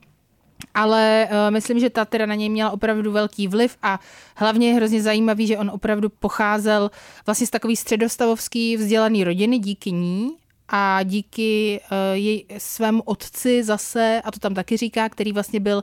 [0.75, 4.01] Ale uh, myslím, že ta teda na něj měla opravdu velký vliv a
[4.37, 6.91] hlavně je hrozně zajímavý, že on opravdu pocházel
[7.27, 10.37] vlastně z takový středostavovský vzdělaný rodiny díky ní
[10.69, 15.83] a díky uh, jej, svému otci zase, a to tam taky říká, který vlastně byl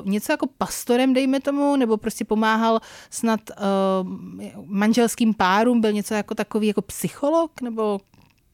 [0.00, 4.08] uh, něco jako pastorem, dejme tomu, nebo prostě pomáhal snad uh,
[4.66, 8.00] manželským párům, byl něco jako takový jako psycholog, nebo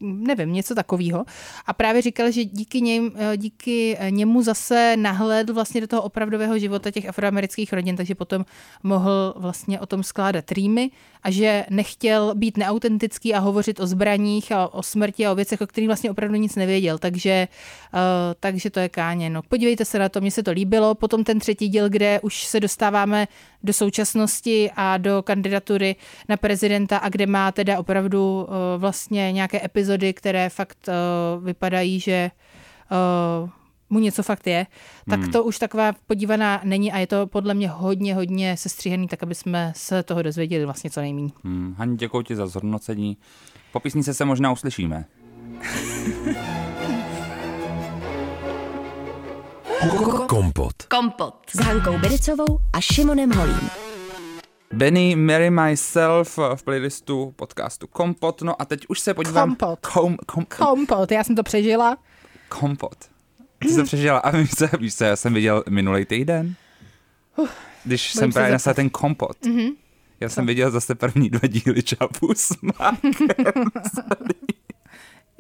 [0.04, 1.24] nevím, něco takového.
[1.66, 6.90] A právě říkal, že díky, něm, díky němu zase nahlédl vlastně do toho opravdového života
[6.90, 8.44] těch afroamerických rodin, takže potom
[8.82, 10.90] mohl vlastně o tom skládat rýmy
[11.24, 15.60] a že nechtěl být neautentický a hovořit o zbraních a o smrti a o věcech,
[15.60, 16.98] o kterých vlastně opravdu nic nevěděl.
[16.98, 17.48] Takže,
[17.94, 18.00] uh,
[18.40, 19.30] takže to je káně.
[19.30, 20.94] No, podívejte se na to, mně se to líbilo.
[20.94, 23.28] Potom ten třetí díl, kde už se dostáváme
[23.62, 25.96] do současnosti a do kandidatury
[26.28, 32.00] na prezidenta a kde má teda opravdu uh, vlastně nějaké epizody, které fakt uh, vypadají,
[32.00, 32.30] že
[33.42, 33.48] uh,
[33.90, 34.66] mu něco fakt je,
[35.11, 35.33] tak hmm.
[35.33, 39.35] to už taková podívaná není a je to podle mě hodně, hodně sestříhaný, tak aby
[39.35, 41.31] jsme se toho dozvěděli vlastně co nejméně.
[41.44, 43.16] Hmm, Hani, děkuji ti za zhodnocení.
[43.73, 45.05] Po písnice se možná uslyšíme.
[50.29, 50.83] Kompot.
[50.90, 51.35] Kompot.
[51.55, 53.70] S Hankou Bericovou a Šimonem Holím.
[54.73, 58.42] Benny, Mary Myself v playlistu podcastu Kompot.
[58.42, 59.49] No a teď už se podívám...
[59.49, 59.87] Kompot.
[59.87, 61.97] Kom, kom, Kompot, já jsem to přežila.
[62.49, 63.13] kompot.
[63.64, 64.18] Ty jsi to přežila.
[64.18, 66.55] A víš co, víš co, já jsem viděl minulý týden,
[67.85, 69.37] když jsem se právě nasadil ten kompot.
[69.42, 69.74] Mm-hmm.
[70.20, 72.94] Já jsem viděl zase první dva díly Čapu Smak.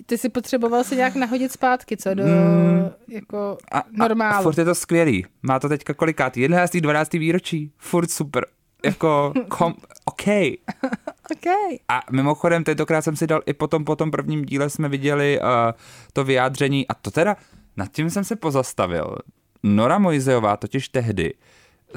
[0.06, 2.90] Ty si potřeboval se nějak nahodit zpátky, co do mm.
[3.08, 4.42] jako A, a normálu.
[4.42, 5.26] furt je to skvělý.
[5.42, 6.40] Má to teďka kolikátý?
[6.40, 6.76] 11.
[6.76, 7.12] 12.
[7.12, 7.72] výročí.
[7.78, 8.46] Furt super.
[8.84, 10.26] Jako, kom, OK.
[11.32, 11.78] Okay.
[11.88, 15.46] A mimochodem, tentokrát jsem si dal i potom, po tom prvním díle jsme viděli uh,
[16.12, 17.36] to vyjádření a to teda,
[17.76, 19.16] nad tím jsem se pozastavil.
[19.62, 21.34] Nora Mojzejová totiž tehdy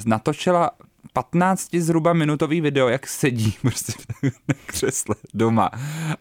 [0.06, 0.72] natočila
[1.14, 3.94] 15 zhruba minutový video, jak sedí prostě
[4.48, 5.70] na křesle doma.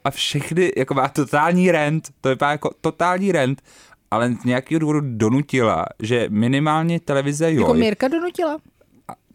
[0.05, 3.63] A všechny, jako má totální rent, to vypadá jako totální rent,
[4.11, 8.59] ale z nějakého důvodu donutila, že minimálně televize Jako Joj, Mirka donutila?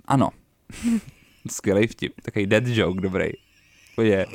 [0.06, 0.30] ano.
[1.52, 3.30] Skvělý vtip, takový dead joke, dobrý.
[4.02, 4.26] Je.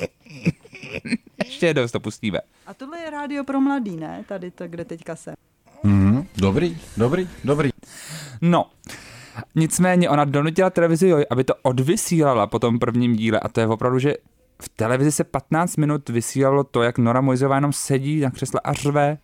[1.45, 2.39] Ještě jednou to pustíme.
[2.67, 4.25] A tohle je rádio pro mladý, ne?
[4.27, 5.35] Tady to, kde teďka jsem.
[5.83, 7.69] Mm, dobrý, dobrý, dobrý.
[8.41, 8.65] No,
[9.55, 13.99] nicméně ona donutila televizi aby to odvysílala po tom prvním díle a to je opravdu,
[13.99, 14.13] že
[14.61, 18.73] v televizi se 15 minut vysílalo to, jak Nora Mojzová jenom sedí na křesle a
[18.73, 19.17] řve.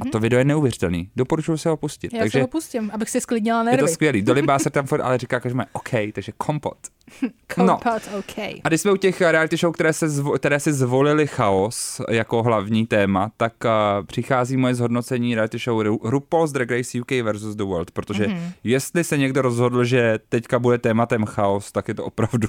[0.00, 1.10] A to video je neuvěřitelný.
[1.16, 2.12] Doporučuji se ho pustit.
[2.12, 2.16] Mhm.
[2.18, 3.88] Já takže se ho pustím, abych si sklidnila je to nervy.
[3.88, 4.22] skvělý.
[4.22, 6.78] Dolibá se tam furt, ale říká každému OK, takže kompot.
[7.54, 8.18] Kompot, No.
[8.18, 8.38] OK.
[8.64, 12.42] A když jsme u těch reality show, které, se zvo, které si zvolili chaos jako
[12.42, 13.70] hlavní téma, tak uh,
[14.06, 18.52] přichází moje zhodnocení reality show Ru- RuPaul's Drag Race UK versus The World, protože mm-hmm.
[18.64, 22.48] jestli se někdo rozhodl, že teďka bude tématem chaos, tak je to opravdu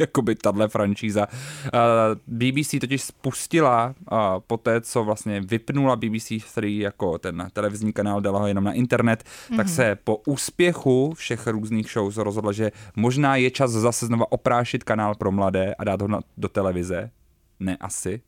[0.00, 1.26] jakoby tahle franšíza.
[2.26, 3.94] BBC totiž spustila
[4.46, 8.72] po té, co vlastně vypnula BBC 3 jako ten televizní kanál, dala ho jenom na
[8.72, 9.56] internet, mm-hmm.
[9.56, 14.84] tak se po úspěchu všech různých shows rozhodla, že možná je čas zase znova oprášit
[14.84, 17.10] kanál pro mladé a dát ho na, do televize.
[17.60, 18.20] Ne asi.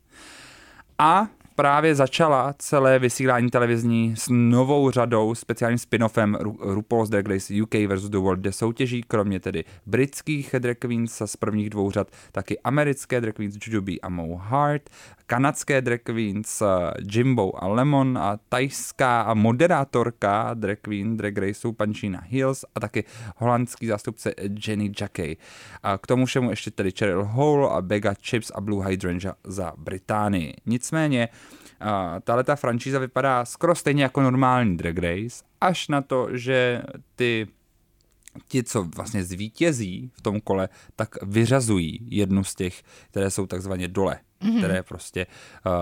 [0.99, 7.53] A právě začala celé vysílání televizní s novou řadou, speciálním spin-offem Ru- RuPaul's Drag Race
[7.63, 8.09] UK vs.
[8.09, 13.21] The World, kde soutěží kromě tedy britských drag queens z prvních dvou řad, taky americké
[13.21, 14.89] drag queens Jujubee a Mo Hart,
[15.33, 22.21] kanadské drag queens eh, Jimbo a Lemon a tajská moderátorka drag queen drag raceu Panchina
[22.29, 23.03] Hills a taky
[23.37, 24.33] holandský zástupce
[24.67, 25.37] Jenny Jackey.
[25.83, 29.73] A k tomu všemu ještě tedy Cheryl Hole a Bega Chips a Blue Hydrangea za
[29.77, 30.53] Británii.
[30.65, 31.29] Nicméně
[32.23, 36.81] tahle ta franšíza vypadá skoro stejně jako normální drag race, až na to, že
[37.15, 37.47] ty
[38.47, 43.87] ti, co vlastně zvítězí v tom kole, tak vyřazují jednu z těch, které jsou takzvaně
[43.87, 44.57] dole, mm-hmm.
[44.57, 45.27] které prostě
[45.65, 45.73] uh,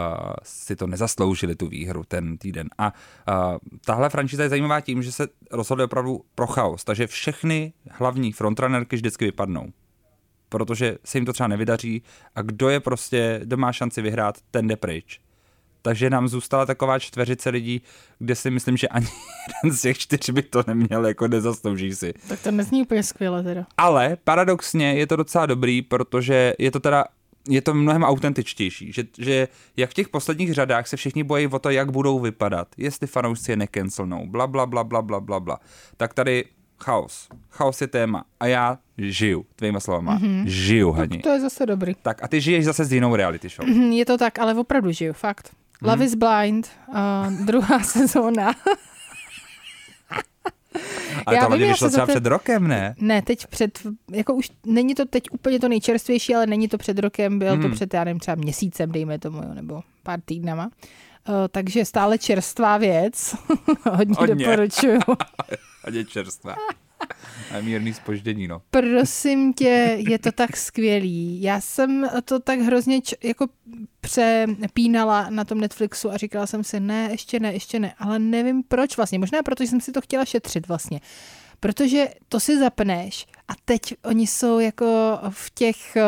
[0.43, 2.69] si to nezasloužili, tu výhru ten týden.
[2.77, 7.73] A uh, tahle franšíza je zajímavá tím, že se rozhoduje opravdu pro chaos, takže všechny
[7.89, 9.67] hlavní frontrunnerky vždycky vypadnou
[10.49, 12.03] protože se jim to třeba nevydaří
[12.35, 15.19] a kdo je prostě, kdo má šanci vyhrát, ten jde pryč
[15.81, 17.81] takže nám zůstala taková čtveřice lidí,
[18.19, 19.07] kde si myslím, že ani
[19.47, 22.13] jeden z těch čtyř by to neměl, jako nezaslouží si.
[22.27, 23.65] Tak to nezní úplně skvěle teda.
[23.77, 27.05] Ale paradoxně je to docela dobrý, protože je to teda
[27.49, 31.59] je to mnohem autentičtější, že, že jak v těch posledních řadách se všichni bojí o
[31.59, 35.59] to, jak budou vypadat, jestli fanoušci je nekencelnou, bla, bla, bla, bla, bla, bla, bla.
[35.97, 36.45] Tak tady
[36.83, 37.29] chaos.
[37.49, 40.43] Chaos je téma a já žiju, tvýma slovama, mm-hmm.
[40.45, 41.17] žiju, Hani.
[41.17, 41.93] To je zase dobrý.
[42.01, 43.67] Tak a ty žiješ zase s jinou reality show.
[43.67, 45.51] Mm, je to tak, ale opravdu žiju, fakt.
[45.81, 46.05] Love hmm.
[46.05, 48.53] is Blind, uh, druhá sezóna.
[51.25, 52.95] Ale já to vím, vyšlo třeba před rokem, ne?
[52.99, 53.79] Ne, teď před,
[54.11, 57.61] jako už není to teď úplně to nejčerstvější, ale není to před rokem, bylo hmm.
[57.61, 60.65] to před, já nevím, třeba měsícem, dejme tomu, nebo pár týdnama.
[61.29, 63.35] Uh, takže stále čerstvá věc.
[63.91, 64.45] Hodně, Hodně.
[64.45, 64.99] doporučuju.
[65.85, 66.55] Hodně čerstvá.
[67.57, 68.61] A mírný spoždění, no.
[68.71, 71.41] Prosím tě, je to tak skvělý.
[71.41, 73.47] Já jsem to tak hrozně č- jako
[74.01, 78.63] přepínala na tom Netflixu a říkala jsem si, ne, ještě ne, ještě ne, ale nevím
[78.63, 79.19] proč vlastně.
[79.19, 81.01] Možná proto, že jsem si to chtěla šetřit vlastně.
[81.59, 86.01] Protože to si zapneš a teď oni jsou jako v těch eh,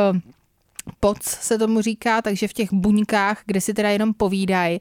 [1.00, 4.80] poc se tomu říká, takže v těch buňkách, kde si teda jenom povídají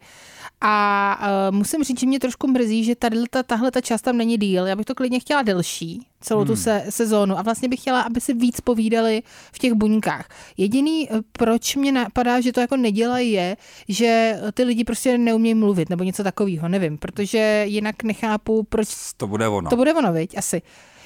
[0.65, 1.19] a
[1.51, 4.37] uh, musím říct, že mě trošku mrzí, že tady ta, tahle ta část tam není
[4.39, 4.67] díl.
[4.67, 6.49] Já bych to klidně chtěla delší, celou hmm.
[6.49, 7.39] tu se, sezónu.
[7.39, 10.29] A vlastně bych chtěla, aby si víc povídali v těch buňkách.
[10.57, 13.57] Jediný, eh, proč mě napadá, že to jako nedělají, je,
[13.89, 18.89] že ty lidi prostě neumějí mluvit nebo něco takového, nevím, protože jinak nechápu, proč...
[19.17, 19.71] To bude ono.
[19.71, 20.63] To bude ono, viď, asi.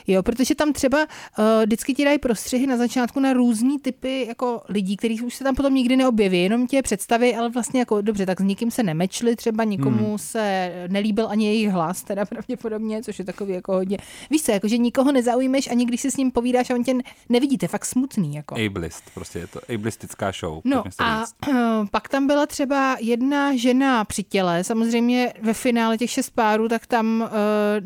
[0.07, 4.62] Jo, protože tam třeba uh, vždycky ti dají prostřihy na začátku na různý typy jako
[4.68, 8.26] lidí, kterých už se tam potom nikdy neobjeví, jenom tě představy, ale vlastně jako dobře,
[8.26, 10.18] tak s nikým se nemečli, třeba nikomu hmm.
[10.18, 13.98] se nelíbil ani jejich hlas, teda pravděpodobně, což je takový jako hodně.
[14.30, 16.94] Víš co, jako že nikoho nezaujmeš, ani když si s ním povídáš a on tě
[17.28, 18.34] nevidíte, fakt smutný.
[18.34, 18.54] Jako.
[18.66, 20.61] Ableist, prostě je to ableistická show.
[20.64, 21.54] No a uh,
[21.90, 26.86] pak tam byla třeba jedna žena při těle, samozřejmě ve finále těch šest párů, tak
[26.86, 27.28] tam uh,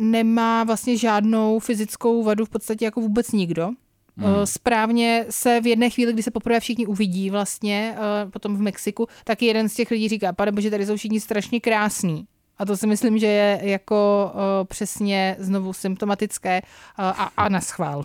[0.03, 3.71] nemá vlastně žádnou fyzickou takovou vadu v podstatě jako vůbec nikdo.
[4.17, 4.35] Hmm.
[4.43, 8.61] Eh, správně se v jedné chvíli, kdy se poprvé všichni uvidí vlastně, eh, potom v
[8.61, 12.27] Mexiku, tak jeden z těch lidí říká, pane bože, tady jsou všichni strašně krásní.
[12.59, 16.63] A to si myslím, že je jako uh, přesně znovu symptomatické
[16.97, 18.05] a, a na schvál.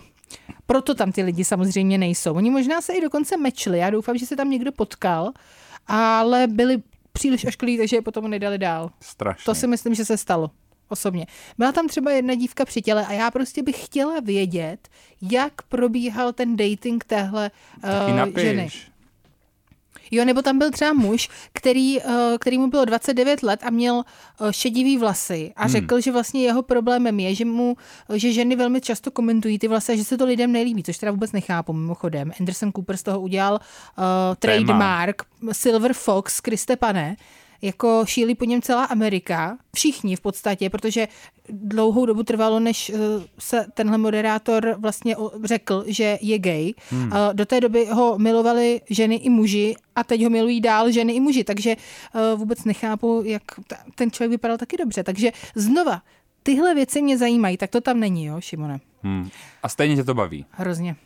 [0.66, 2.34] Proto tam ty lidi samozřejmě nejsou.
[2.34, 3.78] Oni možná se i dokonce mečli.
[3.78, 5.32] Já doufám, že se tam někdo potkal,
[5.86, 6.82] ale byli
[7.12, 8.90] příliš ošklí, takže je potom nedali dál.
[9.00, 9.44] Strašně.
[9.44, 10.50] To si myslím, že se stalo
[10.88, 11.26] osobně.
[11.58, 14.88] Byla tam třeba jedna dívka při těle a já prostě bych chtěla vědět,
[15.22, 17.50] jak probíhal ten dating téhle
[17.84, 18.68] uh, ženy.
[20.10, 23.94] Jo, nebo tam byl třeba muž, který, uh, který mu bylo 29 let a měl
[23.94, 25.72] uh, šedivý vlasy a hmm.
[25.72, 27.76] řekl, že vlastně jeho problémem je, že mu,
[28.14, 31.12] že ženy velmi často komentují ty vlasy a že se to lidem nelíbí, což teda
[31.12, 32.32] vůbec nechápu mimochodem.
[32.40, 34.04] Anderson Cooper z toho udělal uh,
[34.38, 35.22] trademark
[35.52, 37.16] Silver Fox, Kriste pane,
[37.62, 41.08] jako šílí po něm celá Amerika, všichni v podstatě, protože
[41.48, 42.98] dlouhou dobu trvalo, než eh,
[43.38, 46.72] se tenhle moderátor vlastně řekl, že je gay.
[46.90, 47.12] Hmm.
[47.32, 51.20] Do té doby ho milovali ženy i muži a teď ho milují dál ženy i
[51.20, 53.42] muži, takže eh, vůbec nechápu, jak
[53.94, 55.04] ten člověk vypadal taky dobře.
[55.04, 56.02] Takže znova,
[56.42, 58.80] tyhle věci mě zajímají, tak to tam není, jo, Šimone.
[59.02, 59.28] Hmm.
[59.62, 60.46] A stejně tě to baví.
[60.50, 60.96] Hrozně.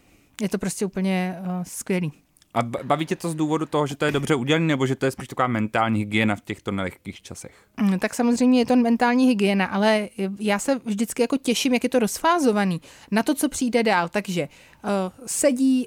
[0.41, 2.13] Je to prostě úplně uh, skvělý.
[2.55, 5.07] A baví tě to z důvodu toho, že to je dobře udělané, nebo že to
[5.07, 7.55] je spíš taková mentální hygiena v těchto nelehkých časech?
[7.81, 11.91] Mm, tak samozřejmě je to mentální hygiena, ale já se vždycky jako těším, jak je
[11.91, 12.81] to rozfázovaný
[13.11, 14.09] na to, co přijde dál.
[14.09, 14.49] Takže
[14.85, 14.91] uh,
[15.27, 15.87] sedí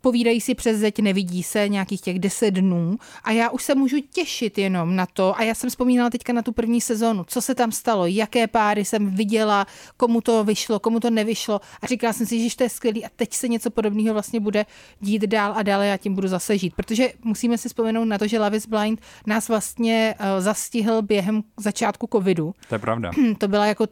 [0.00, 3.96] povídají si přes zeď, nevidí se nějakých těch deset dnů a já už se můžu
[4.12, 7.54] těšit jenom na to a já jsem vzpomínala teďka na tu první sezonu, co se
[7.54, 9.66] tam stalo, jaké páry jsem viděla,
[9.96, 13.08] komu to vyšlo, komu to nevyšlo a říkala jsem si, že to je skvělý a
[13.16, 14.66] teď se něco podobného vlastně bude
[15.00, 18.18] dít dál a dál a já tím budu zase žít, protože musíme si vzpomenout na
[18.18, 22.54] to, že Love is Blind nás vlastně uh, zastihl během začátku covidu.
[22.68, 23.10] To je pravda.
[23.38, 23.86] To byla jako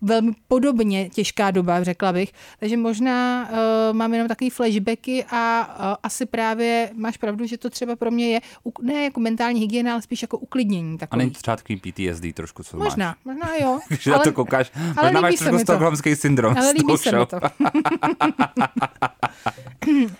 [0.00, 2.32] velmi podobně těžká doba, řekla bych.
[2.60, 3.56] Takže možná uh,
[3.96, 8.28] mám jenom takový flashbacky a uh, asi právě máš pravdu, že to třeba pro mě
[8.30, 11.18] je u- ne jako mentální hygiena, ale spíš jako uklidnění A takový.
[11.18, 13.16] není to třeba takový PTSD trošku, co Možná, máš.
[13.24, 13.78] možná jo.
[13.88, 16.54] Když na to koukáš, ale možná máš trošku stokholmský syndrom.
[16.58, 17.40] Ale líbí se mi to.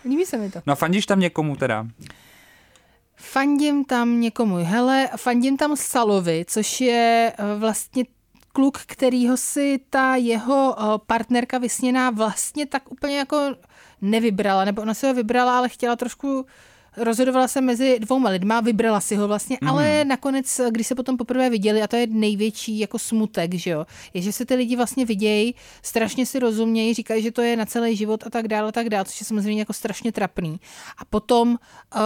[0.05, 0.61] líbí se mi to.
[0.66, 1.87] No a fandíš tam někomu teda?
[3.16, 8.05] Fandím tam někomu, hele, fandím tam Salovi, což je eh, vlastně
[8.59, 13.54] kluk, kterýho si ta jeho eh, partnerka vysněná vlastně tak úplně jako
[14.00, 16.46] nevybrala, nebo ona si ho vybrala, ale chtěla trošku
[16.97, 19.68] rozhodovala se mezi dvouma lidma, vybrala si ho vlastně, mm.
[19.68, 23.86] ale nakonec, když se potom poprvé viděli, a to je největší jako smutek, že jo,
[24.14, 27.66] je, že se ty lidi vlastně vidějí, strašně si rozumějí, říkají, že to je na
[27.66, 30.61] celý život a tak dále, a tak dále, což je samozřejmě jako strašně trapný.
[30.99, 32.01] A potom uh,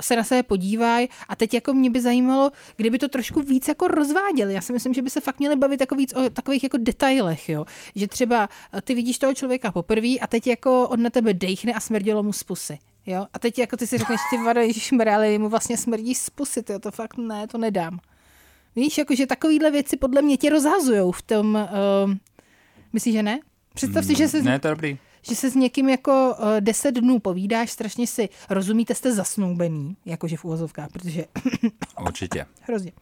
[0.00, 3.88] se na sebe podívají a teď jako mě by zajímalo, kdyby to trošku víc jako
[3.88, 4.54] rozváděli.
[4.54, 7.48] Já si myslím, že by se fakt měli bavit jako víc o takových jako detailech,
[7.48, 7.64] jo.
[7.94, 11.72] Že třeba eh, ty vidíš toho člověka poprvé a teď jako on na tebe dejchne
[11.72, 12.78] a smrdělo mu z pusy.
[13.06, 13.26] Jo?
[13.32, 16.62] A teď jako ty si řekneš, ty vado, ježišmarja, ale mu vlastně smrdí z pusy,
[16.62, 17.98] tyjo, to fakt ne, to nedám.
[18.76, 21.54] Víš, jakože takovýhle věci podle mě tě rozhazujou v tom,
[22.04, 22.14] uh,
[22.92, 23.40] myslíš, že ne?
[23.74, 24.98] Představ si, že se, Ne, to dobrý.
[25.28, 30.36] že se s někým jako uh, deset dnů povídáš, strašně si rozumíte, jste zasnoubený, jakože
[30.36, 31.24] v úvozovkách, protože
[32.06, 32.46] Určitě.
[32.60, 32.92] hrozně.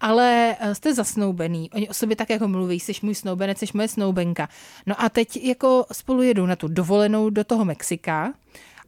[0.00, 3.88] Ale eh, jste zasnoubený, oni o sobě tak jako mluví, jsi můj snoubenec, jsi moje
[3.88, 4.48] snoubenka.
[4.86, 8.34] No a teď jako spolu jedou na tu dovolenou do toho Mexika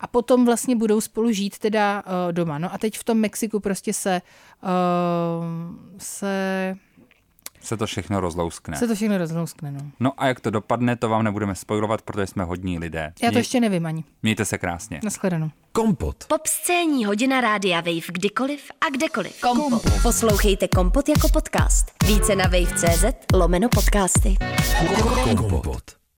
[0.01, 2.59] a potom vlastně budou spolu žít teda uh, doma.
[2.59, 4.23] No a teď v tom Mexiku prostě se,
[4.63, 4.69] uh,
[5.99, 6.77] se,
[7.61, 8.77] Se to všechno rozlouskne.
[8.77, 9.71] se to všechno rozlouskne.
[9.73, 9.81] No.
[10.01, 13.13] No a jak to dopadne, to vám nebudeme spojovat, protože jsme hodní lidé.
[13.23, 14.05] Já to Měj- ještě nevím ani.
[14.23, 15.01] Mějte se krásně.
[15.05, 15.51] Naschledanou.
[15.73, 16.25] Kompot.
[16.29, 19.41] Pop scéní hodina rádia Wave kdykoliv a kdekoliv.
[19.41, 19.83] Kompot.
[20.03, 21.87] Poslouchejte Kompot jako podcast.
[22.07, 24.37] Více na wave.cz lomeno podcasty.
[25.37, 26.00] Kompot.